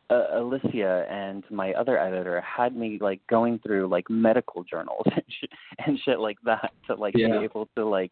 [0.10, 5.24] uh, Elysia and my other editor had me like going through like medical journals and,
[5.30, 5.48] sh-
[5.86, 7.40] and shit like that to like Yeah.
[7.40, 8.12] be able to like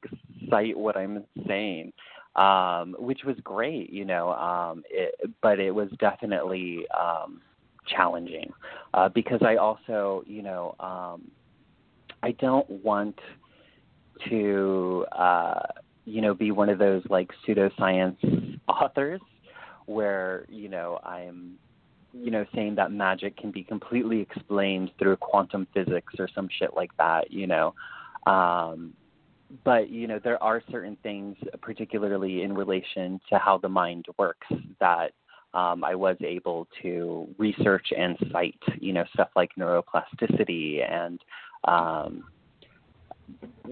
[0.50, 1.94] cite what I'm saying,
[2.36, 4.32] um, which was great, you know.
[4.34, 7.42] Um, it, but it was definitely um,
[7.88, 8.52] challenging
[8.94, 11.32] uh, because I also, you know, um,
[12.22, 13.20] I don't want
[14.30, 15.60] to, uh,
[16.06, 19.22] you know, be one of those like pseudoscience authors
[19.86, 21.58] where you know I'm
[22.14, 26.76] you know, saying that magic can be completely explained through quantum physics or some shit
[26.76, 27.74] like that, you know.
[28.28, 28.94] Um,
[29.64, 34.48] but, you know, there are certain things, particularly in relation to how the mind works,
[34.80, 35.12] that
[35.54, 41.22] um, I was able to research and cite, you know, stuff like neuroplasticity and
[41.68, 42.24] um,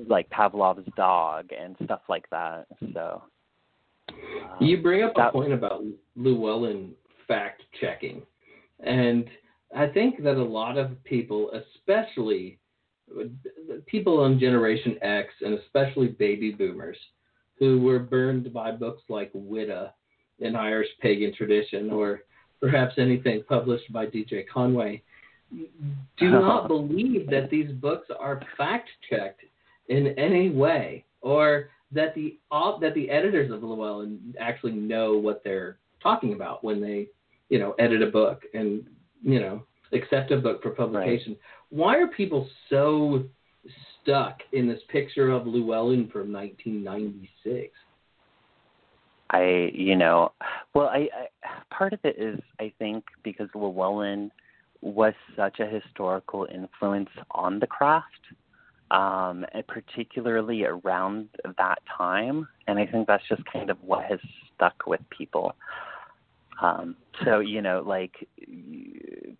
[0.08, 2.68] like Pavlov's dog and stuff like that.
[2.94, 3.24] So.
[4.10, 4.16] um,
[4.60, 5.84] You bring up a that- point about
[6.16, 6.92] Llewellyn
[7.28, 8.22] fact checking.
[8.84, 9.26] And
[9.76, 12.60] I think that a lot of people, especially
[13.86, 16.98] people on Generation X and especially baby boomers,
[17.60, 19.94] who were burned by books like Witta
[20.40, 22.24] in Irish pagan tradition or
[22.60, 25.02] perhaps anything published by DJ Conway,
[25.52, 25.70] do
[26.30, 29.42] not believe that these books are fact checked
[29.90, 32.38] in any way or that the
[32.80, 37.08] that the editors of Llewellyn actually know what they're talking about when they
[37.50, 38.86] you know edit a book and
[39.22, 39.64] you know
[39.94, 41.36] accept a book for publication.
[41.70, 43.24] Why are people so
[44.02, 47.74] stuck in this picture of Llewellyn from 1996?
[49.30, 50.34] I, you know,
[50.74, 54.30] well, I, I part of it is I think because Llewellyn
[54.82, 58.08] was such a historical influence on the craft,
[58.90, 64.20] um, and particularly around that time, and I think that's just kind of what has
[64.54, 65.56] stuck with people.
[66.62, 66.96] Um,
[67.26, 68.28] so you know, like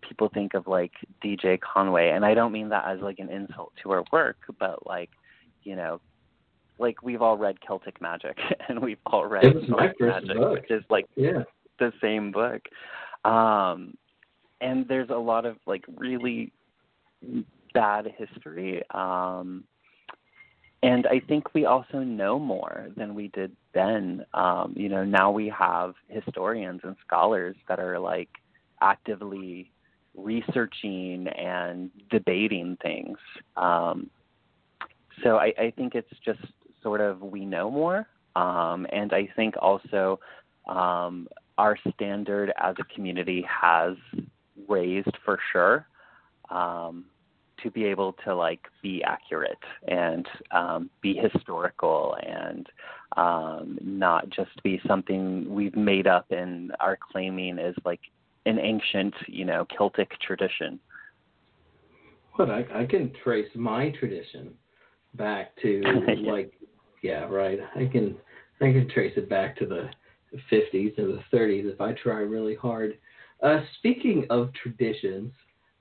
[0.06, 0.92] people think of like
[1.24, 4.84] DJ Conway, and I don't mean that as like an insult to her work, but
[4.86, 5.10] like,
[5.62, 6.00] you know,
[6.78, 8.36] like we've all read Celtic Magic
[8.68, 10.52] and we've all read It was my Norse first Magic, book.
[10.52, 11.44] which is like Yeah.
[11.78, 12.62] the same book.
[13.24, 13.94] Um,
[14.60, 16.52] and there's a lot of like really
[17.72, 18.82] bad history.
[18.90, 19.64] Um,
[20.82, 24.24] and I think we also know more than we did then.
[24.34, 28.30] Um, you know, now we have historians and scholars that are like
[28.80, 29.70] actively
[30.16, 33.16] researching and debating things.
[33.56, 34.10] Um,
[35.22, 36.40] so I, I think it's just
[36.82, 38.06] sort of we know more.
[38.34, 40.18] Um, and I think also
[40.66, 43.94] um, our standard as a community has
[44.68, 45.86] raised for sure
[46.50, 47.04] um,
[47.62, 52.68] to be able to like be accurate and um, be historical and
[53.16, 58.00] um, not just be something we've made up and are claiming is like
[58.46, 60.78] an ancient, you know, Celtic tradition.
[62.34, 64.54] What I, I can trace my tradition
[65.14, 65.82] back to
[66.16, 66.32] Yeah.
[66.32, 66.52] like
[67.02, 68.16] yeah right I can
[68.60, 69.90] I can trace it back to the
[70.50, 72.96] 50s and the 30s if I try really hard.
[73.42, 75.32] Uh, speaking of traditions,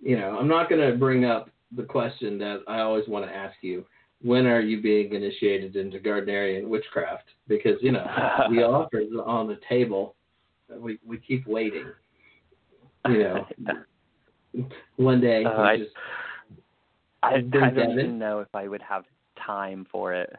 [0.01, 3.35] you know I'm not going to bring up the question that I always want to
[3.35, 3.85] ask you.
[4.23, 7.23] When are you being initiated into Gardnerian witchcraft?
[7.47, 8.03] Because you know
[8.51, 10.15] the offer is on the table.
[10.77, 11.85] We we keep waiting.
[13.07, 13.47] You know,
[14.97, 15.89] one day Uh, I- just
[17.23, 18.17] I, I don't Devin?
[18.19, 19.05] know if I would have
[19.45, 20.35] time for it.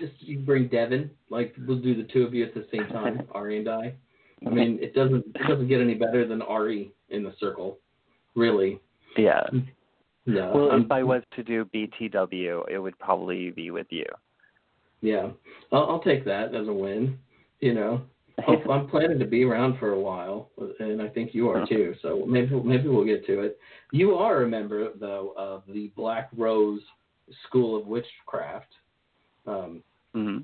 [0.00, 3.22] just you bring Devin, like we'll do the two of you at the same time,
[3.32, 3.94] Ari and I.
[4.46, 7.78] I mean, it doesn't it doesn't get any better than Ari in the circle,
[8.34, 8.80] really.
[9.16, 9.42] Yeah.
[10.34, 10.52] No.
[10.54, 14.04] Well, I'm- if I was to do BTW, it would probably be with you.
[15.02, 15.30] yeah,
[15.72, 17.18] I'll, I'll take that as a win.
[17.60, 18.02] You know,
[18.70, 20.50] I'm planning to be around for a while.
[20.78, 21.94] and I think you are too.
[22.02, 23.58] So maybe maybe we'll get to it.
[23.92, 26.80] You are a member though of the Black Rose
[27.46, 28.72] School of Witchcraft.
[29.46, 29.82] Um,
[30.14, 30.38] hmm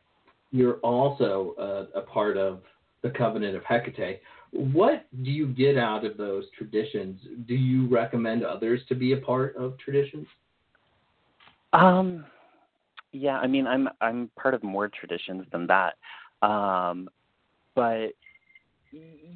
[0.53, 2.61] you're also a, a part of
[3.03, 4.21] the Covenant of Hecate.
[4.57, 7.21] What do you get out of those traditions?
[7.47, 10.27] Do you recommend others to be a part of traditions?
[11.73, 12.25] Um,
[13.13, 15.95] yeah, I mean, I'm I'm part of more traditions than that,
[16.47, 17.09] um,
[17.75, 18.09] but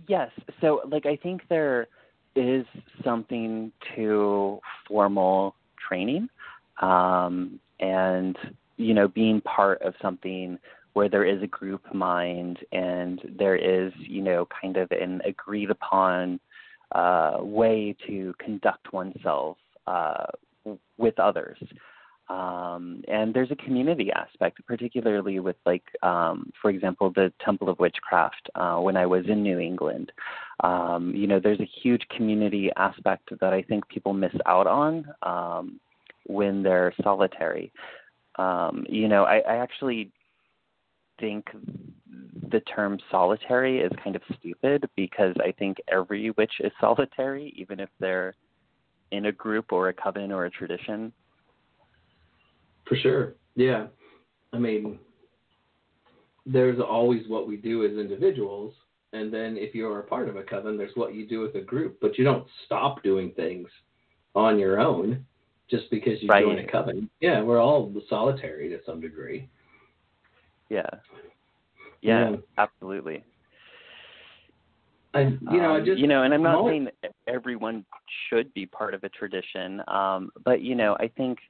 [0.08, 0.30] yes.
[0.60, 1.88] So, like, I think there
[2.34, 2.64] is
[3.04, 5.54] something to formal
[5.88, 6.28] training,
[6.80, 8.36] um, and
[8.76, 10.58] you know, being part of something
[10.92, 15.70] where there is a group mind and there is, you know, kind of an agreed
[15.70, 16.40] upon
[16.92, 20.26] uh, way to conduct oneself uh,
[20.98, 21.58] with others.
[22.28, 27.78] Um, and there's a community aspect, particularly with like, um, for example, the Temple of
[27.80, 28.48] Witchcraft.
[28.54, 30.12] Uh, when I was in New England,
[30.62, 35.06] um, you know, there's a huge community aspect that I think people miss out on
[35.22, 35.80] um,
[36.26, 37.72] when they're solitary.
[38.36, 40.12] Um, you know, I, I actually
[41.20, 41.46] think
[42.50, 47.80] the term solitary is kind of stupid because I think every witch is solitary, even
[47.80, 48.34] if they're
[49.12, 51.12] in a group or a coven or a tradition.
[52.86, 53.34] For sure.
[53.54, 53.86] Yeah.
[54.52, 54.98] I mean,
[56.46, 58.74] there's always what we do as individuals,
[59.12, 61.60] and then if you're a part of a coven, there's what you do with a
[61.60, 61.98] group.
[62.00, 63.68] But you don't stop doing things
[64.34, 65.24] on your own
[65.68, 66.44] just because you Right.
[66.44, 67.08] join a coven.
[67.20, 69.48] Yeah, we're all solitary to some degree.
[70.70, 70.88] Yeah.
[72.00, 72.36] Yeah, Yeah.
[72.56, 73.24] absolutely.
[75.12, 77.84] I, you know, I Um, just you know, and I'm not saying that everyone
[78.28, 81.40] should be part of a tradition, um, but you know, I think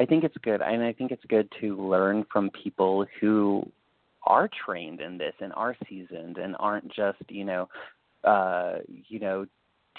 [0.00, 3.70] I think it's good, and I think it's good to learn from people who
[4.24, 7.68] are trained in this and are seasoned and aren't just you know,
[8.24, 9.46] uh, you know,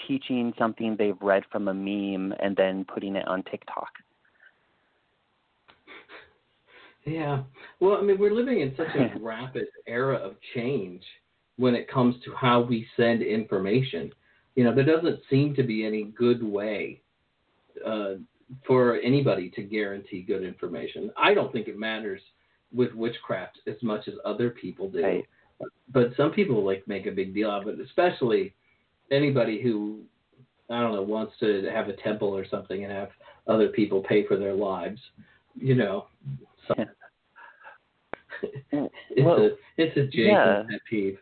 [0.08, 3.92] teaching something they've read from a meme and then putting it on TikTok.
[7.06, 7.44] Yeah.
[7.80, 11.04] Well, I mean, we're living in such a rapid era of change
[11.58, 14.12] when it comes to how we send information.
[14.56, 17.02] You know, there doesn't seem to be any good way
[17.86, 18.16] uh,
[18.66, 21.12] for anybody to guarantee good information.
[21.18, 22.22] I don't think it matters
[22.74, 25.04] with witchcraft as much as other people do.
[25.04, 25.26] Right.
[25.92, 28.54] But some people like make a big deal of it, especially
[29.12, 30.02] anybody who
[30.70, 33.10] I don't know wants to have a temple or something and have
[33.48, 35.00] other people pay for their lives.
[35.56, 36.08] You know,
[36.68, 36.76] so
[38.72, 40.64] it's Well, a it's a Jason yeah.
[40.70, 41.18] pet peeve.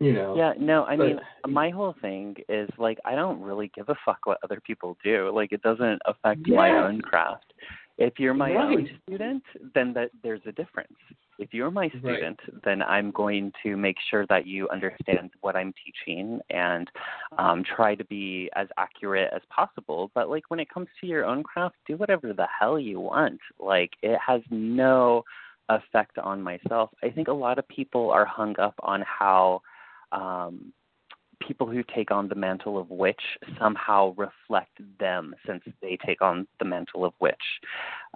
[0.00, 0.36] You know.
[0.36, 3.96] Yeah, no, I But- mean, my whole thing is like I don't really give a
[4.04, 5.30] fuck what other people do.
[5.34, 7.52] Like it doesn't affect my own craft.
[7.98, 9.42] If you're my own student,
[9.74, 10.96] then that there's a difference.
[11.38, 11.98] If you're my Right.
[11.98, 16.88] student, then I'm going to make sure that you understand what I'm teaching and
[17.38, 20.10] um, try to be as accurate as possible.
[20.14, 23.40] But like when it comes to your own craft, do whatever the hell you want.
[23.58, 25.24] Like it has no
[25.68, 26.90] effect on myself.
[27.02, 29.60] I think a lot of people are hung up on how
[30.12, 30.72] um,
[31.46, 33.20] people who take on the mantle of witch
[33.58, 37.36] somehow reflect them since they take on the mantle of witch.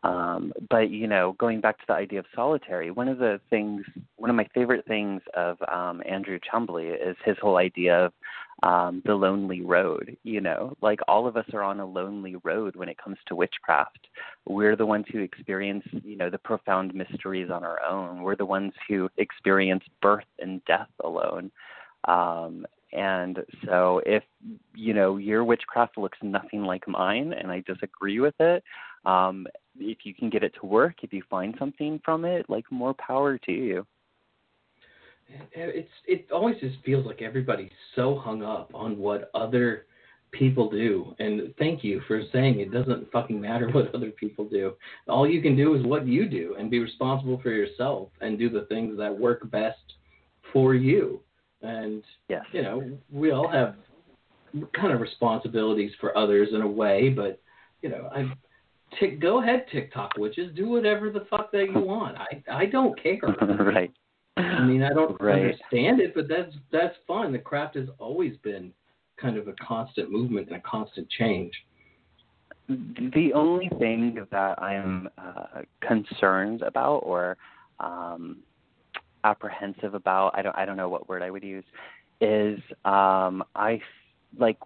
[0.05, 3.85] Um, but you know, going back to the idea of solitary, one of the things,
[4.17, 8.13] one of my favorite things of um, Andrew Chumbley is his whole idea of
[8.65, 10.17] um, the lonely road.
[10.25, 13.37] You know, like all of us are on a lonely road when it comes to
[13.37, 14.09] witchcraft.
[14.47, 18.23] We're the ones who experience, you know, the profound mysteries on our own.
[18.23, 21.53] We're the ones who experience birth and death alone.
[22.09, 24.23] Um, and so if
[24.75, 28.63] you know your witchcraft looks nothing like mine and I disagree with it,
[29.05, 29.47] um,
[29.79, 32.95] if you can get it to work, if you find something from it, like more
[32.95, 33.87] power to you.
[35.55, 39.87] it's it always just feels like everybody's so hung up on what other
[40.33, 41.15] people do.
[41.19, 44.75] And thank you for saying it doesn't fucking matter what other people do.
[45.09, 48.51] All you can do is what you do and be responsible for yourself and do
[48.51, 49.79] the things that work best
[50.53, 51.21] for you
[51.63, 52.45] and Yes.
[52.53, 53.77] you know we all have
[54.75, 57.41] kind of responsibilities for others in a way but
[57.83, 58.31] you know i
[59.01, 63.01] Tick, go ahead tiktok witches do whatever the fuck that you want i i don't
[63.03, 63.19] care
[63.59, 63.91] right.
[64.37, 65.43] I mean, I don't Right.
[65.43, 67.33] understand it, but that's that's fun.
[67.33, 68.73] The craft has always been
[69.21, 71.53] kind of a constant movement and a constant change.
[72.69, 77.37] The only thing that I'm uh, concerned about or
[77.79, 78.39] um,
[79.25, 81.65] apprehensive about, I don't, I don't know what word I would use,
[82.21, 83.81] is um, I
[84.39, 84.59] like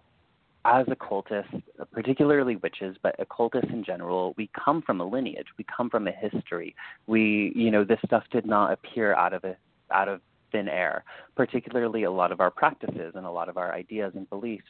[0.65, 1.53] as occultists,
[1.93, 5.47] particularly witches, but occultists in general, we come from a lineage.
[5.57, 6.75] We come from a history.
[7.07, 9.55] We, you know, this stuff did not appear out of a
[9.91, 10.19] out of
[10.51, 11.03] thin air,
[11.35, 14.65] particularly a lot of our practices and a lot of our ideas and beliefs.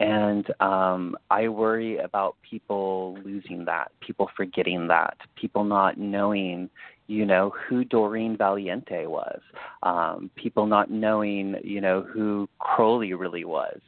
[0.00, 6.68] And um, I worry about people losing that, people forgetting that, people not knowing,
[7.06, 9.40] you know, who Doreen Valiente was,
[9.82, 13.78] um, people not knowing, you know, who Crowley really was.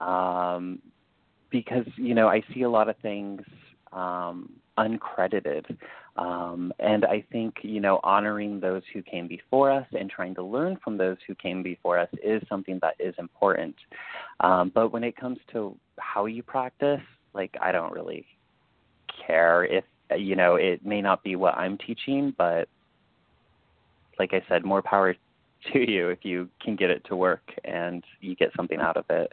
[0.00, 0.80] Um,
[1.50, 3.42] because, you know, I see a lot of things
[3.92, 5.76] um, uncredited.
[6.16, 10.42] Um, and I think, you know, honoring those who came before us and trying to
[10.42, 13.74] learn from those who came before us is something that is important.
[14.40, 17.00] Um, but when it comes to how you practice,
[17.34, 18.26] like, I don't really
[19.26, 22.68] care if, Uh, you know, it may not be what I'm teaching, but
[24.18, 25.14] like I said, more power
[25.72, 29.04] to you if you can get it to work and you get something out of
[29.10, 29.32] it.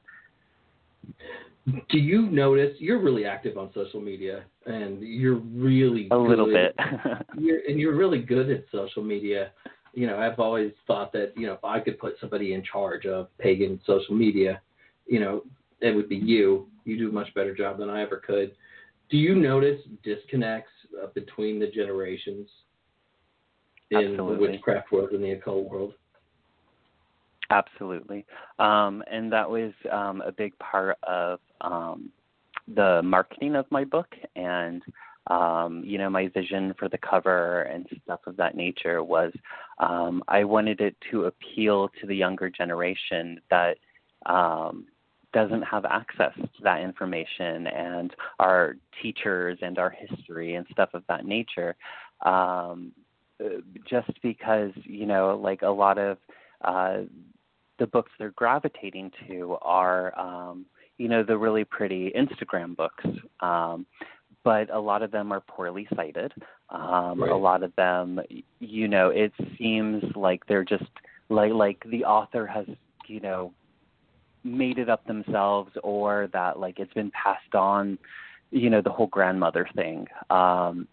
[1.90, 6.74] Do you notice you're really active on social media and you're really a little bit.
[7.38, 9.52] you're, and you're really good at social media.
[9.94, 13.08] You know i've always thought that you know if i could put somebody in charge
[13.08, 14.62] of pagan social media
[15.08, 15.42] you know
[15.82, 16.68] it would be you.
[16.86, 18.52] You do a much better job than i ever could
[19.10, 22.50] do you notice disconnects uh, between the generations
[23.92, 24.36] in Absolutely.
[24.36, 25.94] the witchcraft world and the occult world
[27.50, 28.26] Absolutely.
[28.60, 32.10] Um, and that was um, a big part of um,
[32.76, 34.84] the marketing of my book and
[35.28, 39.32] um, you know my vision for the cover and stuff of that nature was
[39.80, 43.78] um, I wanted it to appeal to the younger generation that
[44.26, 44.86] um,
[45.34, 51.04] doesn't have access to that information and our teachers and our history and stuff of
[51.08, 51.76] that nature
[52.26, 52.92] um,
[53.88, 56.18] just because you know like a lot of
[56.62, 57.00] uh,
[57.80, 60.66] the books they're gravitating to are um,
[60.98, 63.06] you know the really pretty Instagram books.
[63.42, 63.86] Um,
[64.44, 66.32] but a lot of them are poorly cited.
[66.70, 67.32] Um, right.
[67.32, 68.20] A lot of them,
[68.60, 70.86] you know, it seems like they're just
[71.30, 72.66] like like the author has,
[73.08, 73.52] you know,
[74.48, 77.98] made it up themselves, or that like it's been passed on,
[78.52, 80.08] you know, the whole grandmother thing.
[80.30, 80.88] Um,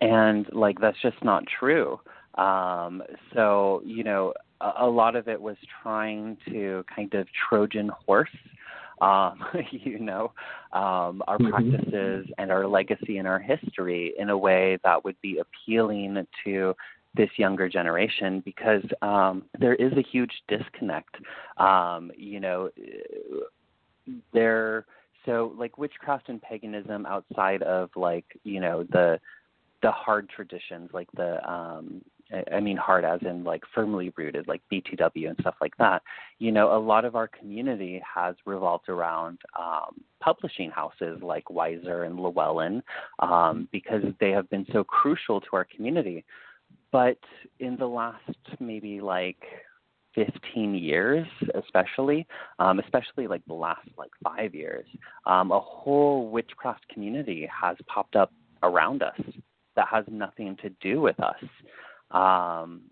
[0.00, 2.00] and like that's just not true.
[2.36, 3.02] Um,
[3.34, 8.30] so you know, a, a lot of it was trying to kind of Trojan horse
[9.00, 10.32] um, you know,
[10.72, 11.50] um, our mm-hmm.
[11.50, 16.74] practices and our legacy and our history in a way that would be appealing to
[17.16, 21.16] this younger generation because um, there is a huge disconnect.
[21.56, 22.70] Um, you know,
[24.32, 24.86] there.
[25.24, 29.18] So, like witchcraft and paganism outside of like you know the
[29.82, 32.02] the hard traditions, like the um,
[32.52, 36.02] I mean hard as in like firmly rooted, like BTW and stuff like that.
[36.38, 42.06] You know, a lot of our community has revolved around um, publishing houses like Weiser
[42.06, 42.82] and Llewellyn
[43.20, 46.24] um, because they have been so crucial to our community.
[46.92, 47.18] But
[47.58, 48.20] in the last
[48.60, 49.42] maybe like
[50.14, 52.26] 15 years, especially,
[52.58, 54.86] um, especially like the last like five years,
[55.26, 58.32] um, a whole witchcraft community has popped up
[58.62, 59.20] around us
[59.76, 61.44] that has nothing to do with us.
[62.10, 62.82] Um,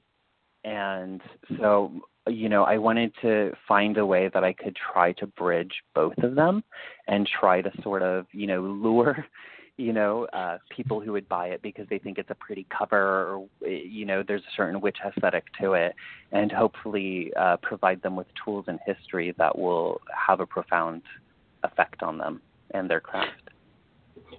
[0.65, 1.21] and
[1.59, 1.93] so,
[2.29, 6.17] you know, I wanted to find a way that I could try to bridge both
[6.19, 6.63] of them
[7.07, 9.27] and try to sort of, you know, lure,
[9.77, 12.97] you know, uh, people who would buy it because they think it's a pretty cover
[12.97, 15.95] or, you know, there's a certain witch aesthetic to it
[16.31, 21.03] and hopefully uh, provide them with tools and history that will have a profound
[21.65, 22.41] effect on them
[22.73, 23.33] and their craft.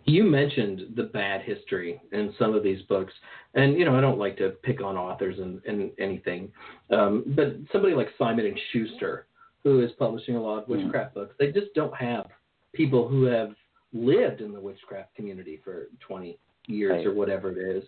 [0.05, 3.13] You mentioned the bad history in some of these books,
[3.55, 6.51] and you know I don't like to pick on authors and, and anything,
[6.91, 9.25] um, but somebody like Simon and Schuster,
[9.63, 11.15] who is publishing a lot of witchcraft mm.
[11.15, 12.27] books, they just don't have
[12.73, 13.55] people who have
[13.95, 16.37] lived in the witchcraft community for 20
[16.67, 17.07] years right.
[17.07, 17.83] or whatever it is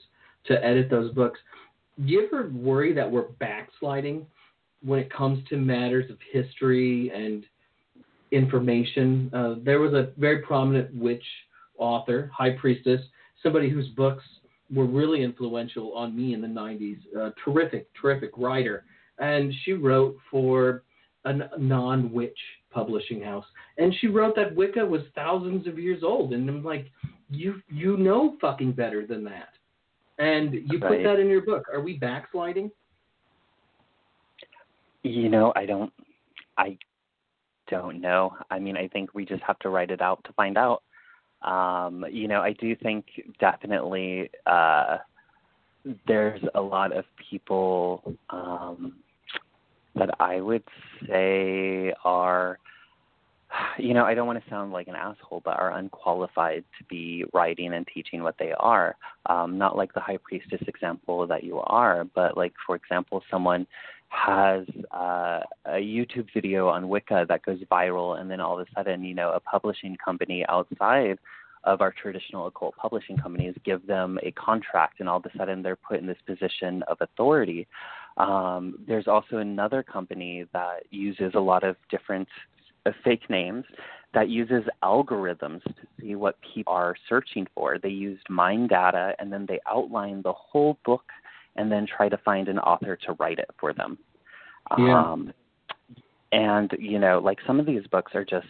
[0.45, 1.39] to edit those books.
[2.05, 4.25] Do you ever worry that we're backsliding
[4.83, 7.45] when it comes to matters of history and
[8.31, 9.29] information?
[9.33, 11.23] Uh, there was a very prominent witch
[11.77, 13.01] author, high priestess,
[13.43, 14.23] somebody whose books
[14.73, 16.99] were really influential on me in the 90s.
[17.15, 18.85] A terrific, terrific writer.
[19.19, 20.83] And she wrote for
[21.25, 22.37] a non witch
[22.71, 23.45] publishing house.
[23.77, 26.33] And she wrote that Wicca was thousands of years old.
[26.33, 26.87] And I'm like,
[27.29, 29.49] you you know fucking better than that.
[30.17, 30.97] And you right.
[30.97, 31.65] put that in your book.
[31.71, 32.71] Are we backsliding?
[35.03, 35.93] You know, I don't
[36.57, 36.77] I
[37.69, 38.35] don't know.
[38.49, 40.83] I mean, I think we just have to write it out to find out.
[41.43, 43.05] Um, you know, I do think
[43.39, 44.97] definitely uh,
[46.07, 48.93] there's a lot of people um,
[49.95, 50.63] that I would
[51.07, 52.57] say are,
[53.77, 57.25] you know, I don't want to sound like an asshole, but are unqualified to be
[57.33, 58.95] writing and teaching what they are.
[59.27, 63.67] Um, not like the high priestess example that you are, but like, for example, someone
[64.09, 68.71] has uh, a YouTube video on Wicca that goes viral, and then all of a
[68.75, 71.17] sudden, you know, a publishing company outside
[71.63, 75.61] of our traditional occult publishing companies give them a contract, and all of a sudden
[75.61, 77.67] they're put in this position of authority.
[78.15, 82.27] Um, there's also another company that uses a lot of different
[82.87, 83.65] uh, fake names
[84.13, 87.77] that uses algorithms to see what people are searching for.
[87.77, 91.03] They used mind data and then they outline the whole book
[91.55, 93.97] and then try to find an author to write it for them.
[94.77, 94.99] Yeah.
[94.99, 95.33] Um,
[96.31, 98.47] and you know, like some of these books are just.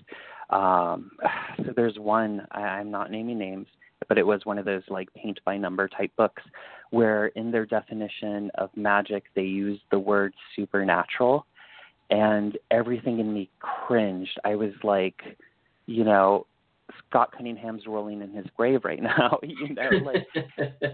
[0.50, 1.12] Um,
[1.58, 3.68] so there's one I, I'm not naming names,
[4.08, 6.44] but it was one of those like paint by number type books
[6.92, 11.46] where in their definition of magic they used the word supernatural
[12.10, 14.40] and everything in me cringed.
[14.44, 15.22] I was like,
[15.86, 16.46] you know,
[17.10, 19.40] Scott Cunningham's rolling in his grave right now.
[19.44, 20.28] you know, like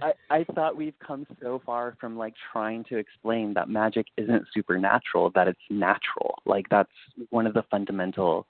[0.02, 4.46] I, I thought we've come so far from like trying to explain that magic isn't
[4.54, 6.40] supernatural, that it's natural.
[6.46, 6.92] Like that's
[7.30, 8.48] one of the fundamental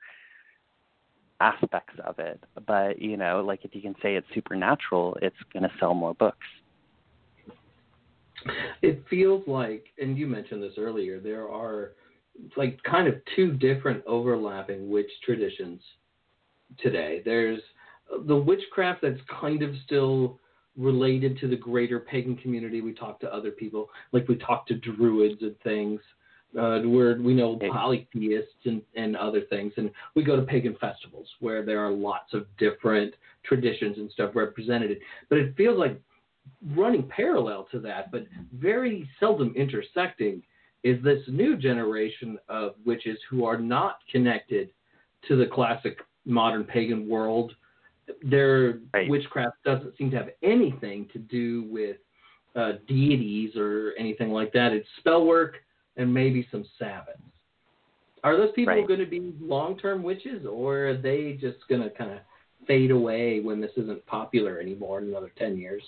[1.39, 2.41] aspects of it.
[2.65, 6.37] But, you know, like if you can say it's supernatural, it's gonna sell more books.
[8.81, 11.91] It feels like, and you mentioned this earlier, there are
[12.55, 15.81] like kind of two different overlapping witch traditions
[16.79, 17.21] today.
[17.23, 17.61] There's
[18.27, 20.39] the witchcraft that's kind of still
[20.77, 22.81] related to the greater pagan community.
[22.81, 25.99] We talk to other people, like we talk to druids and things.
[26.55, 31.27] Uh, where we know polytheists and, and other things, and we go to pagan festivals
[31.39, 34.99] where there are lots of different traditions and stuff represented.
[35.29, 35.99] But it feels like
[36.75, 40.43] running parallel to that, but very seldom intersecting,
[40.83, 44.69] is this new generation of witches who are not connected
[45.27, 47.55] to the classic modern pagan world.
[48.21, 49.09] Their Right.
[49.09, 51.97] witchcraft doesn't seem to have anything to do with
[52.55, 54.73] uh, deities or anything like that.
[54.73, 55.63] It's spell work
[55.97, 57.19] and maybe some Sabbaths.
[58.23, 58.87] Are those people Right.
[58.87, 62.19] going to be long-term witches, or are they just going to kind of
[62.67, 65.83] fade away when this isn't popular anymore in another ten years?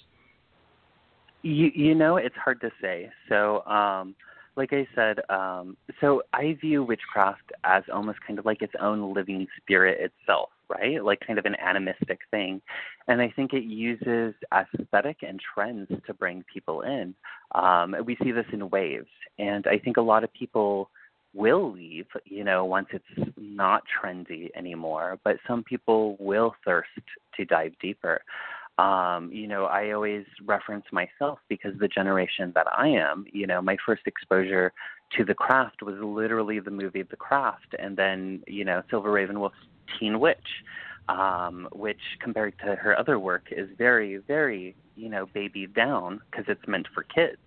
[1.44, 3.10] You you know it's hard to say.
[3.30, 4.16] So um
[4.58, 9.14] like I said, um so I view witchcraft as almost kind of like its own
[9.14, 11.04] living spirit itself, right?
[11.04, 12.62] Like kind of an animistic thing.
[13.08, 17.14] And I think it uses aesthetic and trends to bring people in.
[17.54, 19.10] Um we see this in waves.
[19.40, 20.90] And I think a lot of people
[21.34, 26.90] will leave, you know, once it's not trendy anymore, but some people will thirst
[27.36, 28.22] to dive deeper
[28.78, 33.62] um, you know, I always reference myself because the generation that I am, you know,
[33.62, 34.74] my first exposure
[35.18, 39.54] to the craft was literally the movie The Craft and then, you know, Silver RavenWolf's
[39.98, 40.64] Teen Witch,
[41.08, 46.46] um, which compared to her other work is very, very, you know, baby down because
[46.50, 47.38] it's meant for kids.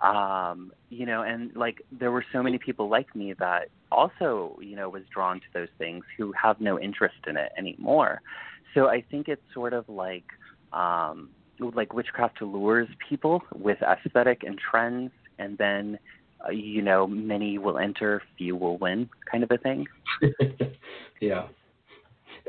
[0.00, 4.76] Um, you know, and like there were so many people like me that also, you
[4.76, 8.22] know, was drawn to those things who have no interest in it anymore.
[8.74, 10.24] So I think it's sort of like
[10.74, 15.98] um, like witchcraft lures people with aesthetic and trends, and then
[16.46, 19.86] uh, you know many will enter, few will win, kind of a thing.
[21.20, 21.46] yeah.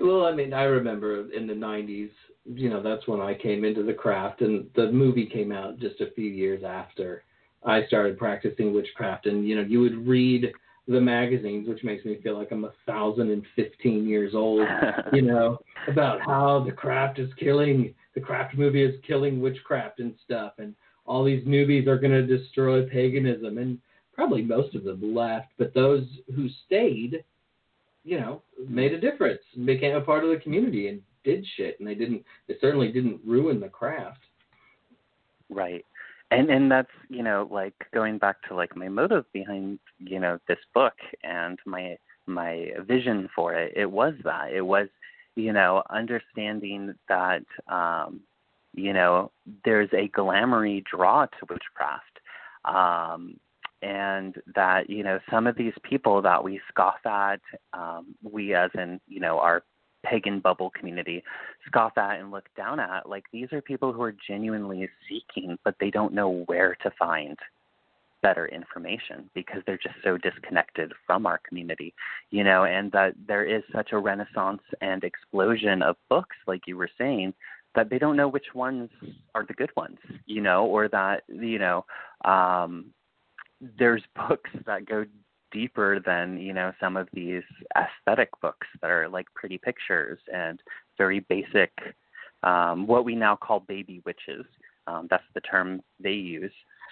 [0.01, 2.09] Well, I mean, I remember in the '90s.
[2.47, 5.99] You know, that's when I came into the craft, and the movie came out just
[6.01, 7.23] a few years after
[7.65, 9.25] I started practicing witchcraft.
[9.25, 10.51] And you know, you would read
[10.87, 14.67] the magazines, which makes me feel like I'm a thousand and fifteen years old.
[15.13, 15.57] you know,
[15.87, 20.73] about how the craft is killing the craft movie is killing witchcraft and stuff, and
[21.05, 23.77] all these newbies are going to destroy paganism, and
[24.13, 26.05] probably most of them left, but those
[26.35, 27.23] who stayed,
[28.03, 31.77] you know, made a difference and became a part of the community and did shit,
[31.79, 34.21] and they didn't, they certainly didn't ruin the craft.
[35.49, 35.85] Right.
[36.31, 40.39] And and that's, you know, like going back to like my motive behind, you know,
[40.47, 40.93] this book
[41.23, 44.51] and my my vision for it, it was that.
[44.51, 44.87] It was,
[45.35, 48.21] you know, understanding that um,
[48.73, 49.31] you know,
[49.63, 52.19] there's a glamoury draw to witchcraft.
[52.65, 53.39] Um
[53.81, 57.39] and that, you know, some of these people that we scoff at,
[57.73, 59.63] um, we as in, you know, our
[60.05, 61.23] pagan bubble community
[61.65, 65.75] scoff at and look down at like these are people who are genuinely seeking but
[65.79, 67.37] they don't know where to find
[68.25, 71.93] better information because they're just so disconnected from our community
[72.31, 76.75] you know and that there is such a renaissance and explosion of books like you
[76.75, 77.31] were saying
[77.75, 78.89] that they don't know which ones
[79.35, 81.85] are the good ones you know or that you know
[82.33, 82.85] um
[83.77, 85.05] there's books that go
[85.51, 87.43] deeper than you know some of these
[87.77, 90.59] aesthetic books that are like pretty pictures and
[90.97, 91.71] very basic
[92.41, 94.45] um, what we now call baby witches.
[94.87, 96.51] Um, that's the term they use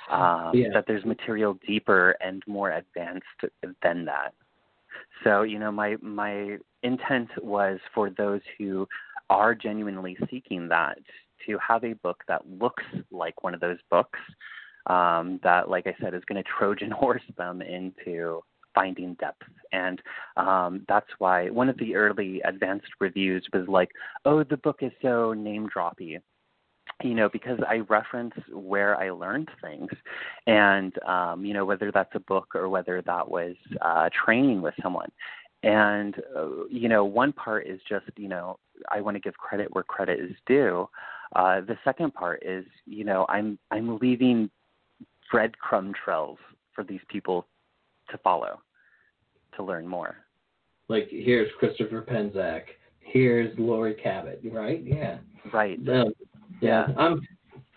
[0.09, 0.69] Um, Yeah.
[0.73, 3.25] That there's material deeper and more advanced
[3.81, 4.33] than that.
[5.23, 8.87] So you know, my my intent was for those who
[9.29, 10.99] are genuinely seeking that
[11.45, 14.19] to have a book that looks like one of those books
[14.87, 18.41] um, that, like I said, is going to Trojan horse them into
[18.75, 19.43] finding depth.
[19.71, 20.01] And
[20.37, 23.89] um, that's why one of the early advanced reviews was like,
[24.25, 26.19] oh, the book is so name droppy.
[27.03, 29.89] You know, because I reference where I learned things,
[30.47, 34.73] and um, you know whether that's a book or whether that was uh, training with
[34.81, 35.11] someone,
[35.63, 38.57] and uh, you know one part is just you know
[38.89, 40.87] I want to give credit where credit is due.
[41.35, 44.49] Uh, the second part is you know I'm I'm leaving
[45.33, 46.37] breadcrumb trails
[46.73, 47.45] for these people
[48.09, 48.61] to follow
[49.57, 50.15] to learn more.
[50.87, 52.63] Like here's Christopher Penczak,
[53.03, 54.81] Here's Laurie Cabot, right?
[54.83, 55.17] Yeah.
[55.51, 55.77] Right.
[55.87, 56.13] Um,
[56.63, 56.87] yeah.
[56.97, 57.21] I'm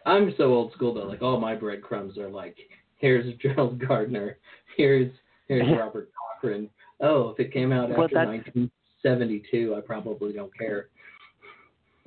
[0.04, 2.56] I'm so old school that like all my breadcrumbs are like
[2.96, 4.38] here's Gerald Gardner,
[4.76, 5.12] here's
[5.48, 6.70] here's Robert Cochrane.
[7.00, 10.88] Oh, if it came out Well, after that's- 1972, I probably don't care.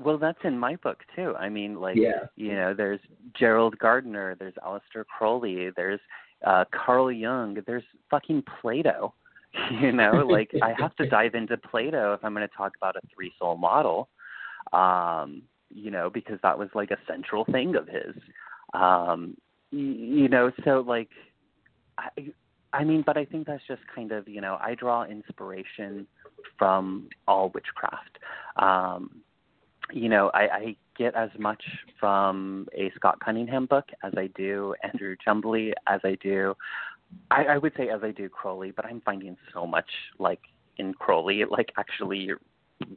[0.01, 1.35] Well, that's in my book too.
[1.37, 2.25] I mean, like, Yeah.
[2.37, 3.01] you know, there's
[3.37, 5.99] Gerald Gardner, there's Aleister Crowley, there's
[6.47, 9.13] uh, Carl Jung, there's fucking Plato.
[9.81, 12.95] You know, like I have to dive into Plato if I'm going to talk about
[12.95, 14.07] a three soul model.
[14.73, 18.15] Um, you know, because that was like a central thing of his.
[18.73, 19.35] Um,
[19.71, 21.09] you know, so like,
[21.97, 22.09] I,
[22.73, 26.07] I mean, but I think that's just kind of, you know, I draw inspiration
[26.57, 28.19] from all witchcraft.
[28.57, 29.21] Um,
[29.91, 31.63] you know, I, I get as much
[31.99, 36.53] from a Scott Cunningham book as I do Andrew Chumbley, as I do,
[37.31, 39.89] I, I would say as I do Crowley, but I'm finding so much
[40.19, 40.41] like
[40.77, 42.31] in Crowley, like actually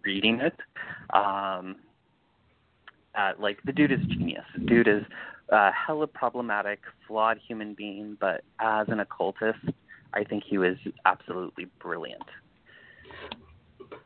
[0.04, 0.56] reading it.
[1.14, 1.76] Um,
[3.18, 4.44] uh, like the dude is genius.
[4.66, 5.02] Dude is
[5.52, 9.58] uh, hella problematic, flawed human being, but as an occultist,
[10.14, 12.22] I think he was absolutely brilliant.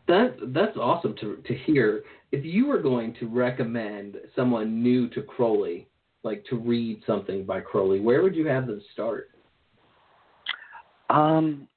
[0.08, 2.02] That that's awesome to to hear.
[2.32, 5.88] If you were going to recommend someone new to Crowley,
[6.22, 9.30] like to read something by Crowley, where would you have them start?
[11.08, 11.68] Um,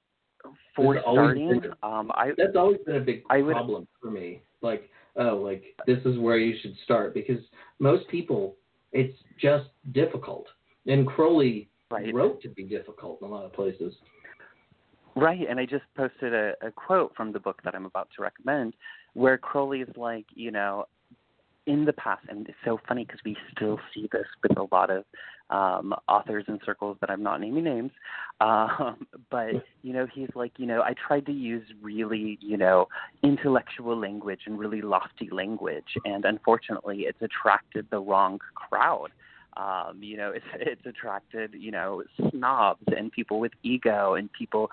[0.75, 4.41] for starting, been- um, I That's always been a big I would- problem for me.
[4.61, 7.39] Like, oh, like this is where you should start because
[7.79, 8.55] most people,
[8.91, 10.47] it's just difficult.
[10.87, 13.93] And Crowley right wrote to be difficult in a lot of places.
[15.15, 18.21] Right, and I just posted a, a quote from the book that I'm about to
[18.21, 18.73] recommend,
[19.13, 20.85] where Crowley's like, you know,
[21.69, 24.89] in the past, and it's so funny because we still see this with a lot
[24.89, 25.05] of
[25.49, 27.91] um, authors in circles that I'm not naming names,
[28.41, 32.87] um, but you know, he's like, you know, I tried to use really, you know,
[33.23, 39.11] intellectual language and really lofty language, and unfortunately, it's attracted the wrong crowd
[39.57, 44.71] um, you know, it's it's attracted, you know, snobs and people with ego and people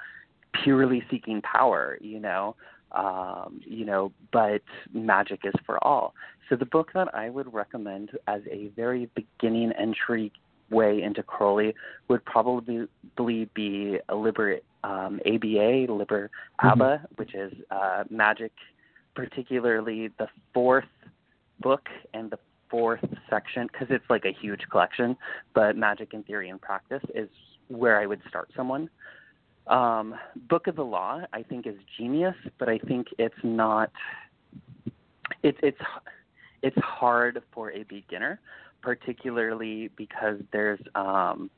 [0.63, 2.57] purely seeking power, you know.
[2.93, 4.63] Um, you know, but
[4.95, 6.15] magic is for all.
[6.49, 10.33] So the book that I would recommend as a very beginning entry
[10.71, 11.75] way into Crowley
[12.09, 12.89] would probably
[13.55, 16.31] be a Liber um, ABA, Liber
[16.61, 18.53] ABBA, which is uh, magic,
[19.15, 20.85] particularly the fourth
[21.61, 22.39] book and the
[22.71, 25.17] fourth section because it's like a huge collection.
[25.55, 27.29] But Magic in Theory and Practice is
[27.69, 28.89] where I would start someone.
[29.67, 30.15] Um,
[30.49, 33.91] Book of the Law, I think, is genius, but I think it's not.
[35.43, 35.79] It's it's
[36.67, 38.41] it's hard for a beginner,
[38.83, 41.49] particularly because there's um,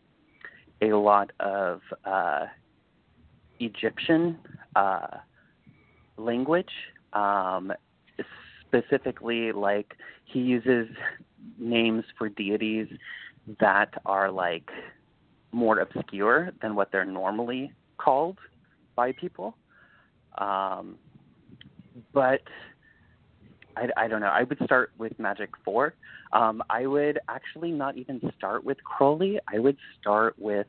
[0.83, 2.45] a lot of uh,
[3.59, 4.39] Egyptian
[4.77, 5.19] uh,
[6.19, 6.71] language.
[7.15, 7.73] Um,
[8.69, 9.95] specifically like
[10.25, 10.89] he uses
[11.59, 12.87] names for deities
[13.61, 14.69] that are like
[15.53, 18.37] more obscure than what they're normally called
[18.95, 19.57] by people.
[20.37, 20.97] Um,
[22.13, 22.43] but
[23.79, 24.27] I, I don't know.
[24.29, 25.95] I would start with Magic Four.
[26.33, 29.39] Um, I would actually not even start with Crowley.
[29.53, 30.67] I would start with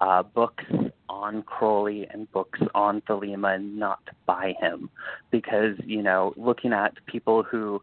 [0.00, 0.64] uh, books
[1.08, 4.88] on Crowley and books on Thelema, not by him,
[5.30, 7.82] because you know, looking at people who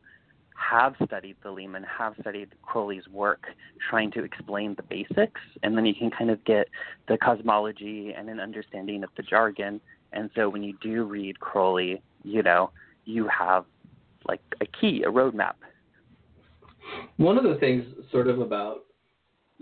[0.55, 3.47] have studied Thelema and have studied Crowley's work,
[3.89, 6.67] trying to explain the basics, and then you can kind of get
[7.07, 9.81] the cosmology and an understanding of the jargon.
[10.13, 12.69] And so when you do read Crowley, you know,
[13.05, 13.65] you have
[14.27, 15.53] like a key, a roadmap.
[17.17, 18.85] One of the things, sort of, about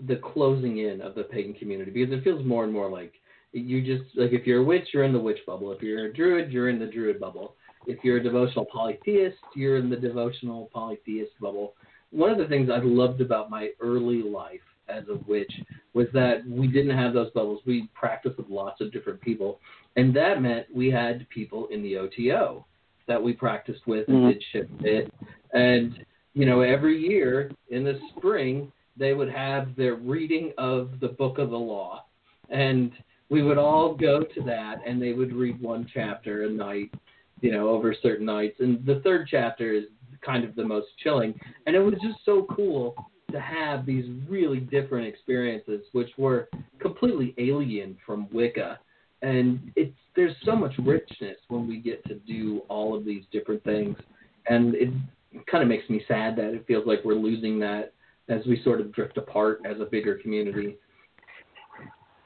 [0.06, 3.12] the closing in of the pagan community, because it feels more and more like
[3.52, 5.72] you just like if you're a witch, you're in the witch bubble.
[5.72, 7.54] If you're a druid, you're in the druid bubble.
[7.86, 11.74] If you're a devotional polytheist, you're in the devotional polytheist bubble.
[12.10, 15.52] One of the things I loved about my early life as a witch
[15.94, 17.60] was that we didn't have those bubbles.
[17.66, 19.60] We practiced with lots of different people,
[19.96, 22.66] and that meant we had people in the OTO
[23.10, 24.32] that we practiced with and Mhm.
[24.32, 25.10] did shit with.
[25.52, 31.08] And you know, every year in the spring they would have their reading of the
[31.08, 32.04] Book of the Law,
[32.50, 32.92] and
[33.28, 36.94] we would all go to that, and they would read one chapter a night,
[37.40, 38.60] you know, over certain nights.
[38.60, 39.86] And the third chapter is
[40.20, 41.34] kind of the most chilling,
[41.66, 42.94] and it was just so cool
[43.32, 46.48] to have these really different experiences, which were
[46.78, 48.78] completely alien from Wicca.
[49.22, 53.62] And it's there's so much richness when we get to do all of these different
[53.64, 53.96] things,
[54.48, 54.90] and it
[55.50, 57.92] kind of makes me sad that it feels like we're losing that
[58.28, 60.76] as we sort of drift apart as a bigger community.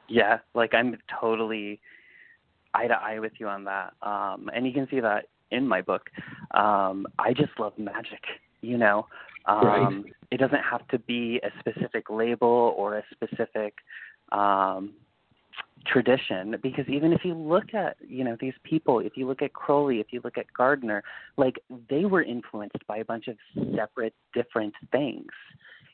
[0.08, 1.80] Yeah, like I'm totally
[2.74, 3.94] eye to eye with you on that.
[4.02, 6.10] Um, and you can see that in my book.
[6.52, 8.22] Um, I just love magic,
[8.60, 9.06] you know.
[9.46, 10.04] Um, Right.
[10.30, 13.74] It doesn't have to be a specific label or a specific
[14.32, 14.94] um,
[15.86, 19.52] tradition because even if you look at you know these people if you look at
[19.52, 21.02] crowley if you look at gardner
[21.36, 21.56] like
[21.90, 23.36] they were influenced by a bunch of
[23.76, 25.30] separate different things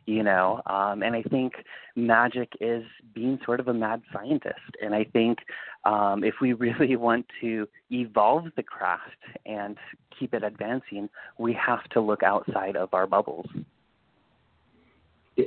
[0.07, 0.61] you know?
[0.67, 1.53] Um and i think
[1.97, 2.85] magic is
[3.15, 4.73] being sort of a mad scientist.
[4.83, 5.39] And i think
[5.85, 9.77] um if we really want to evolve the craft and
[10.19, 13.47] keep it advancing we have to look outside of our bubbles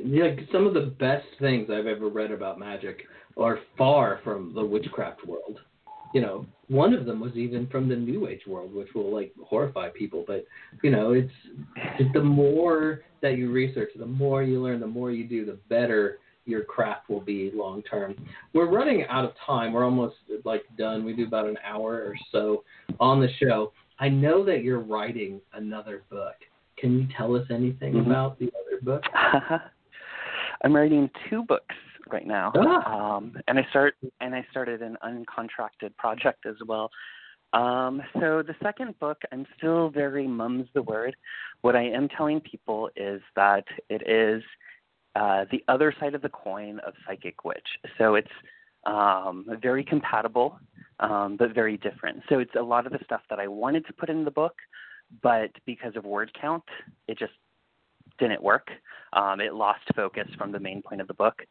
[0.05, 3.03] Yeah, some of the best things I've ever read about magic
[3.37, 5.59] are far from the witchcraft world.
[6.13, 9.33] You know, one of them was even from the New Age world, which will like
[9.43, 10.23] horrify people.
[10.27, 10.45] But
[10.83, 11.31] you know, it's
[12.13, 16.19] the more that you research, the more you learn, the more you do, the better
[16.45, 18.15] your craft will be long term.
[18.53, 19.73] We're running out of time.
[19.73, 21.05] We're almost like done.
[21.05, 22.63] We do about an hour or so
[22.99, 23.71] on the show.
[23.99, 26.35] I know that you're writing another book.
[26.77, 28.07] Can you tell us anything Mhm.
[28.07, 29.03] about the other book?
[30.63, 31.75] I'm writing two books
[32.09, 33.15] right now, Ah.
[33.15, 36.89] um, and I start and I started an uncontracted project as well.
[37.53, 41.15] Um, so the second book, I'm still very mum's the word.
[41.61, 44.41] What I am telling people is that it is
[45.15, 47.67] uh, the other side of the coin of psychic witch.
[47.99, 48.31] So it's
[48.85, 50.59] um, very compatible,
[50.99, 52.21] um, but very different.
[52.27, 54.55] So it's a lot of the stuff that I wanted to put in the book,
[55.21, 56.63] but because of word count,
[57.07, 57.33] it just
[58.19, 58.69] didn't work.
[59.13, 61.41] Um, it lost focus from the main point of the book.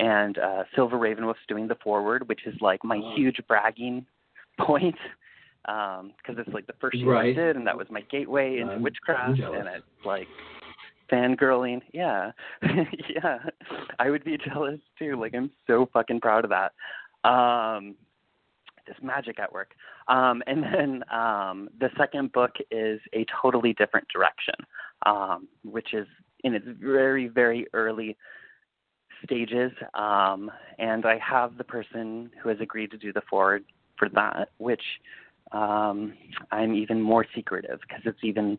[0.00, 4.06] And uh, Silver Raven was doing the forward, which is like my huge bragging
[4.60, 4.96] point,
[5.62, 9.40] because it's like the first year I did, and that was my gateway into witchcraft,
[9.40, 10.28] and it's like
[11.10, 11.80] fangirling.
[11.92, 12.30] Yeah,
[12.62, 13.38] yeah,
[13.98, 15.16] I would be jealous too.
[15.16, 16.72] Like I'm so fucking proud of that.
[17.28, 17.96] Um,
[18.88, 19.72] this magic at work.
[20.08, 24.54] Um, and then um, the second book is a totally different direction,
[25.06, 26.06] um, which is
[26.44, 28.16] in its very, very early
[29.24, 29.72] stages.
[29.94, 33.64] Um, and I have the person who has agreed to do the forward
[33.98, 34.82] for that, which
[35.52, 36.14] um,
[36.50, 38.58] I'm even more secretive because it's even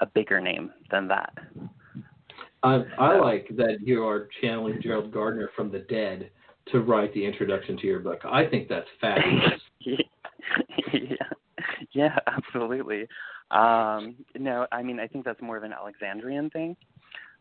[0.00, 1.32] a bigger name than that.
[2.62, 6.30] I, I like that you are channeling Gerald Gardner from the dead
[6.72, 8.20] to write the introduction to your book.
[8.24, 9.60] I think that's fabulous.
[9.80, 11.16] yeah,
[11.92, 13.06] yeah, absolutely.
[13.50, 16.76] Um, no, I mean I think that's more of an Alexandrian thing.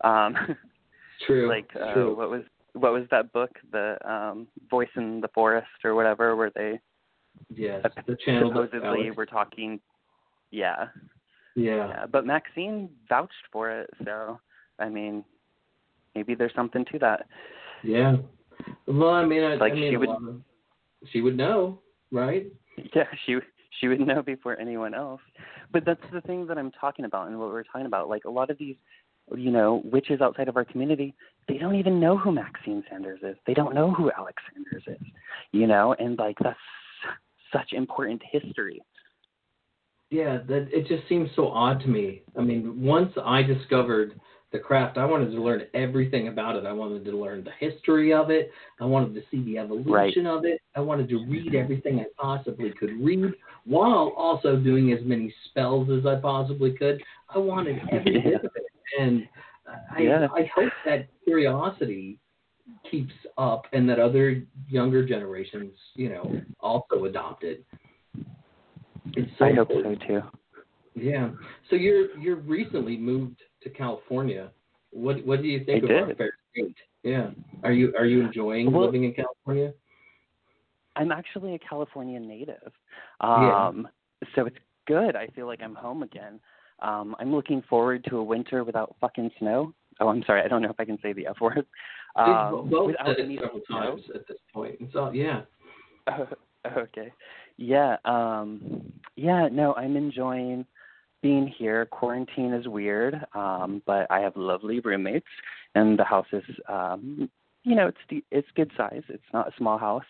[0.03, 0.35] Um,
[1.27, 1.47] True.
[1.47, 2.15] like uh, true.
[2.15, 2.43] what was
[2.73, 6.79] what was that book, the um, Voice in the Forest or whatever, where they
[7.55, 8.49] yes, the channel.
[8.49, 9.79] supposedly were talking.
[10.51, 10.87] Yeah,
[11.55, 11.87] Yeah.
[11.87, 14.39] yeah, but Maxine vouched for it, so
[14.79, 15.23] I mean,
[16.15, 17.27] maybe there's something to that.
[17.83, 18.17] Yeah.
[18.87, 20.41] Well, I mean, I, Like I mean, she would- of-
[21.11, 21.79] she would know,
[22.11, 22.47] right?
[22.95, 23.37] Yeah, she
[23.79, 25.21] she would know before anyone else.
[25.71, 28.09] But that's the thing that I'm talking about and what we're talking about.
[28.09, 28.75] Like a lot of these,
[29.35, 31.13] you know, witches outside of our community,
[31.47, 33.37] they don't even know who Maxine Sanders is.
[33.47, 35.07] They don't know who Alex Sanders is.
[35.51, 36.57] You know, and like that's
[37.51, 38.81] such important history.
[40.09, 42.21] Yeah, that it just seems so odd to me.
[42.37, 44.19] I mean, once I discovered
[44.51, 46.65] the craft, I wanted to learn everything about it.
[46.65, 48.51] I wanted to learn the history of it.
[48.79, 50.61] I wanted to see the evolution of it.
[50.75, 53.33] I wanted to read everything I possibly could read
[53.65, 57.01] while also doing as many spells as I possibly could.
[57.33, 58.63] I wanted every bit of it.
[58.99, 59.27] And
[59.95, 60.27] I, Yeah.
[60.35, 62.19] I hope that curiosity
[62.89, 67.65] keeps up and that other younger generations, you know, also adopt it.
[69.15, 70.21] It's so I hope so too.
[70.95, 71.31] Yeah.
[71.69, 74.51] So you're you're recently moved to California.
[74.91, 76.75] What what do you think I of our fair state?
[77.03, 77.31] Yeah.
[77.63, 79.73] Are you are you enjoying Well- living in California?
[80.95, 82.71] I'm actually a California native.
[83.21, 83.67] Yeah.
[83.67, 83.87] Um
[84.35, 85.15] so it's good.
[85.15, 86.39] I feel like I'm home again.
[86.79, 89.73] Um I'm looking forward to a winter without fucking snow.
[89.99, 90.41] Oh, I'm sorry.
[90.41, 91.65] I don't know if I can say the F word.
[92.15, 93.75] Um, without any- several no?
[93.79, 94.79] times at this point.
[94.91, 95.41] So yeah.
[96.77, 97.11] okay.
[97.57, 98.83] Yeah, um
[99.15, 100.65] yeah, no, I'm enjoying
[101.21, 101.85] being here.
[101.85, 105.25] Quarantine is weird, um, but I have lovely roommates
[105.75, 107.29] and the house is um
[107.63, 109.03] you know, it's de- it's good size.
[109.09, 110.05] It's not a small house.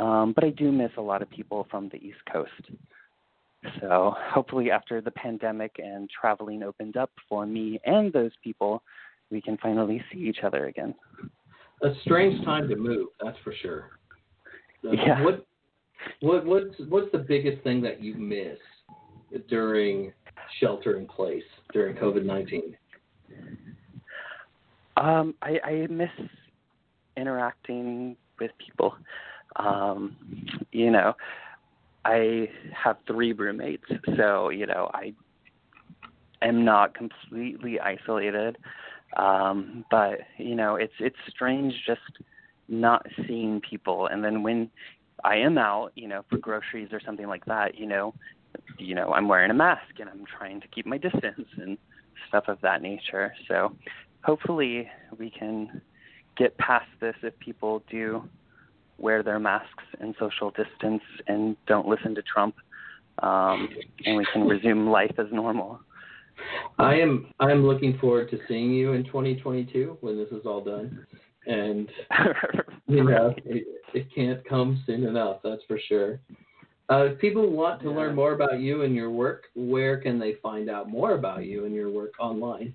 [0.00, 2.50] Um, but I do miss a lot of people from the East Coast.
[3.80, 8.82] So hopefully after the pandemic and traveling opened up for me and those people,
[9.30, 10.94] we can finally see each other again.
[11.82, 13.90] A strange time to move, that's for sure.
[14.82, 15.22] Uh, Yeah.
[15.22, 15.46] What
[16.20, 18.58] what what's what's the biggest thing that you miss
[19.48, 20.12] during
[20.58, 21.44] shelter in place
[21.74, 22.74] during COVID nineteen?
[24.96, 26.10] Um, I, I miss
[27.16, 28.94] interacting with people.
[29.56, 30.16] Um,
[30.72, 31.14] you know,
[32.04, 33.84] I have three roommates,
[34.16, 35.12] so you know I
[36.42, 38.58] am not completely isolated.
[39.16, 42.00] Um, but you know, it's it's strange just
[42.68, 44.70] not seeing people, and then when
[45.24, 48.14] I am out, you know, for groceries or something like that, you know,
[48.78, 51.76] you know, I'm wearing a mask and I'm trying to keep my distance and
[52.28, 53.34] stuff of that nature.
[53.48, 53.76] So
[54.22, 54.88] hopefully
[55.18, 55.82] we can
[56.36, 58.22] get past this if people do
[59.00, 62.54] wear their masks and social distance and don't listen to Trump,
[63.20, 63.68] um,
[64.04, 65.80] and we can resume life as normal.
[66.78, 70.62] I am I am looking forward to seeing you in 2022 when this is all
[70.62, 71.06] done,
[71.46, 71.88] and
[72.86, 75.38] you know it, it can't come soon enough.
[75.42, 76.20] That's for sure.
[76.90, 80.34] Uh, if people want to learn more about you and your work, where can they
[80.42, 82.74] find out more about you and your work online?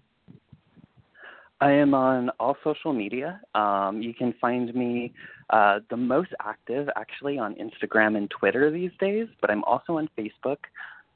[1.62, 3.40] I am on all social media.
[3.54, 5.14] Um, you can find me
[5.52, 10.10] uh, the most active actually on Instagram and Twitter these days, but I'm also on
[10.18, 10.58] Facebook.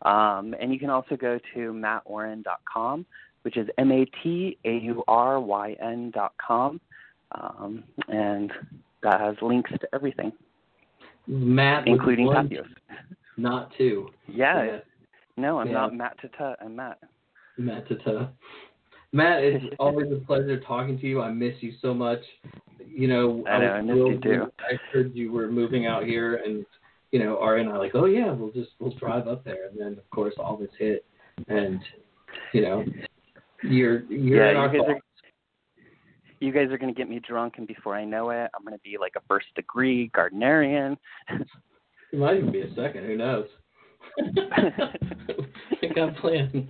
[0.04, 3.06] Um, and you can also go to matauryn.com,
[3.42, 6.80] which is M A T A U R Y N dot com.
[7.34, 8.52] Um, and
[9.04, 10.32] that has links to everything,
[11.28, 12.66] Matt, including one, Tapios.
[13.38, 14.10] not two.
[14.28, 14.80] Yeah.
[15.38, 15.74] No, I'm Yeah.
[15.74, 16.56] not Matt Tata.
[16.62, 17.00] I'm Matt.
[17.58, 18.30] Matt Tata.
[19.12, 21.22] Mat, it's always a pleasure talking to you.
[21.22, 22.22] I miss you so much.
[22.86, 24.52] You know, I know, was I miss you too.
[24.60, 26.66] I heard you were moving out here, and
[27.12, 29.80] you know, Ari and I like, oh yeah, we'll just we'll drive up there, and
[29.80, 31.06] then of course all this hit,
[31.48, 31.80] and
[32.54, 32.86] you know,
[33.64, 35.02] you're you're Yeah, in you our guys are-.
[36.42, 38.74] You guys are going to get me drunk, and before I know it, I'm going
[38.74, 40.96] to be like a first degree Gardnerian.
[41.30, 43.06] It might even be a second.
[43.06, 43.46] Who knows?
[44.22, 46.70] I got plans.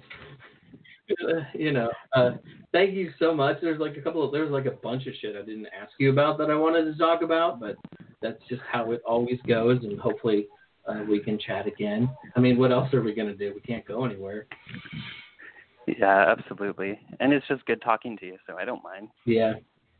[1.53, 2.31] You know, uh,
[2.71, 3.57] thank you so much.
[3.61, 6.11] There's like a couple of there's like a bunch of shit I didn't ask you
[6.11, 7.75] about that I wanted to talk about, but
[8.21, 10.47] that's just how it always goes, and hopefully
[10.87, 12.09] uh, we can chat again.
[12.35, 13.53] I mean, what else are we gonna do?
[13.53, 14.47] We can't go anywhere.
[15.97, 16.99] Yeah, absolutely.
[17.19, 19.09] And it's just good talking to you, so I don't mind.
[19.25, 19.53] Yeah.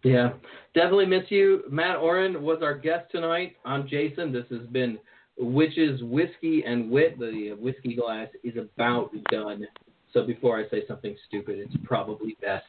[0.04, 0.30] Yeah.
[0.74, 1.64] Definitely miss you.
[1.70, 3.56] Mat Auryn was our guest tonight.
[3.66, 4.32] I'm Jason.
[4.32, 4.98] This has been
[5.38, 7.20] Witches Whiskey and Wit.
[7.20, 9.66] The whiskey glass is about done.
[10.14, 12.66] So before I say something stupid, it's probably best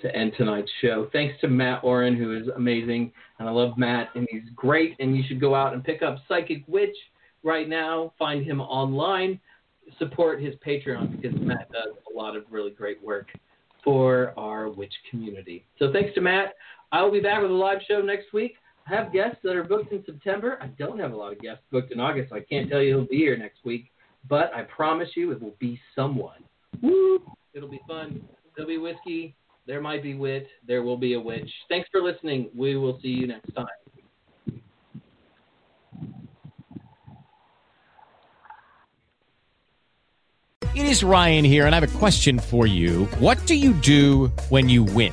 [0.00, 1.08] to end tonight's show.
[1.12, 3.12] Thanks to Mat Auryn, who is amazing.
[3.38, 4.96] And I love Mat, and he's great.
[4.98, 6.96] And you should go out and pick up Psychic Witch
[7.42, 8.12] right now.
[8.18, 9.40] Find him online.
[9.98, 13.28] Support his Patreon because Mat does a lot of really great work
[13.82, 15.64] for our witch community.
[15.78, 16.54] So thanks to Mat.
[16.92, 18.54] I will be back with a live show next week.
[18.86, 20.58] I have guests that are booked in September.
[20.60, 22.94] I don't have a lot of guests booked in August, so I can't tell you
[22.94, 23.90] who'll be here next week.
[24.28, 26.44] But I promise you it will be someone.
[26.82, 27.22] Woo!
[27.54, 28.22] It'll be fun.
[28.54, 29.36] There'll be whiskey.
[29.66, 30.48] There might be wit.
[30.66, 31.50] There will be a witch.
[31.68, 32.50] Thanks for listening.
[32.54, 33.66] We will see you next time.
[40.74, 43.04] It is Ryan here, and I have a question for you.
[43.18, 45.12] What do you do when you win?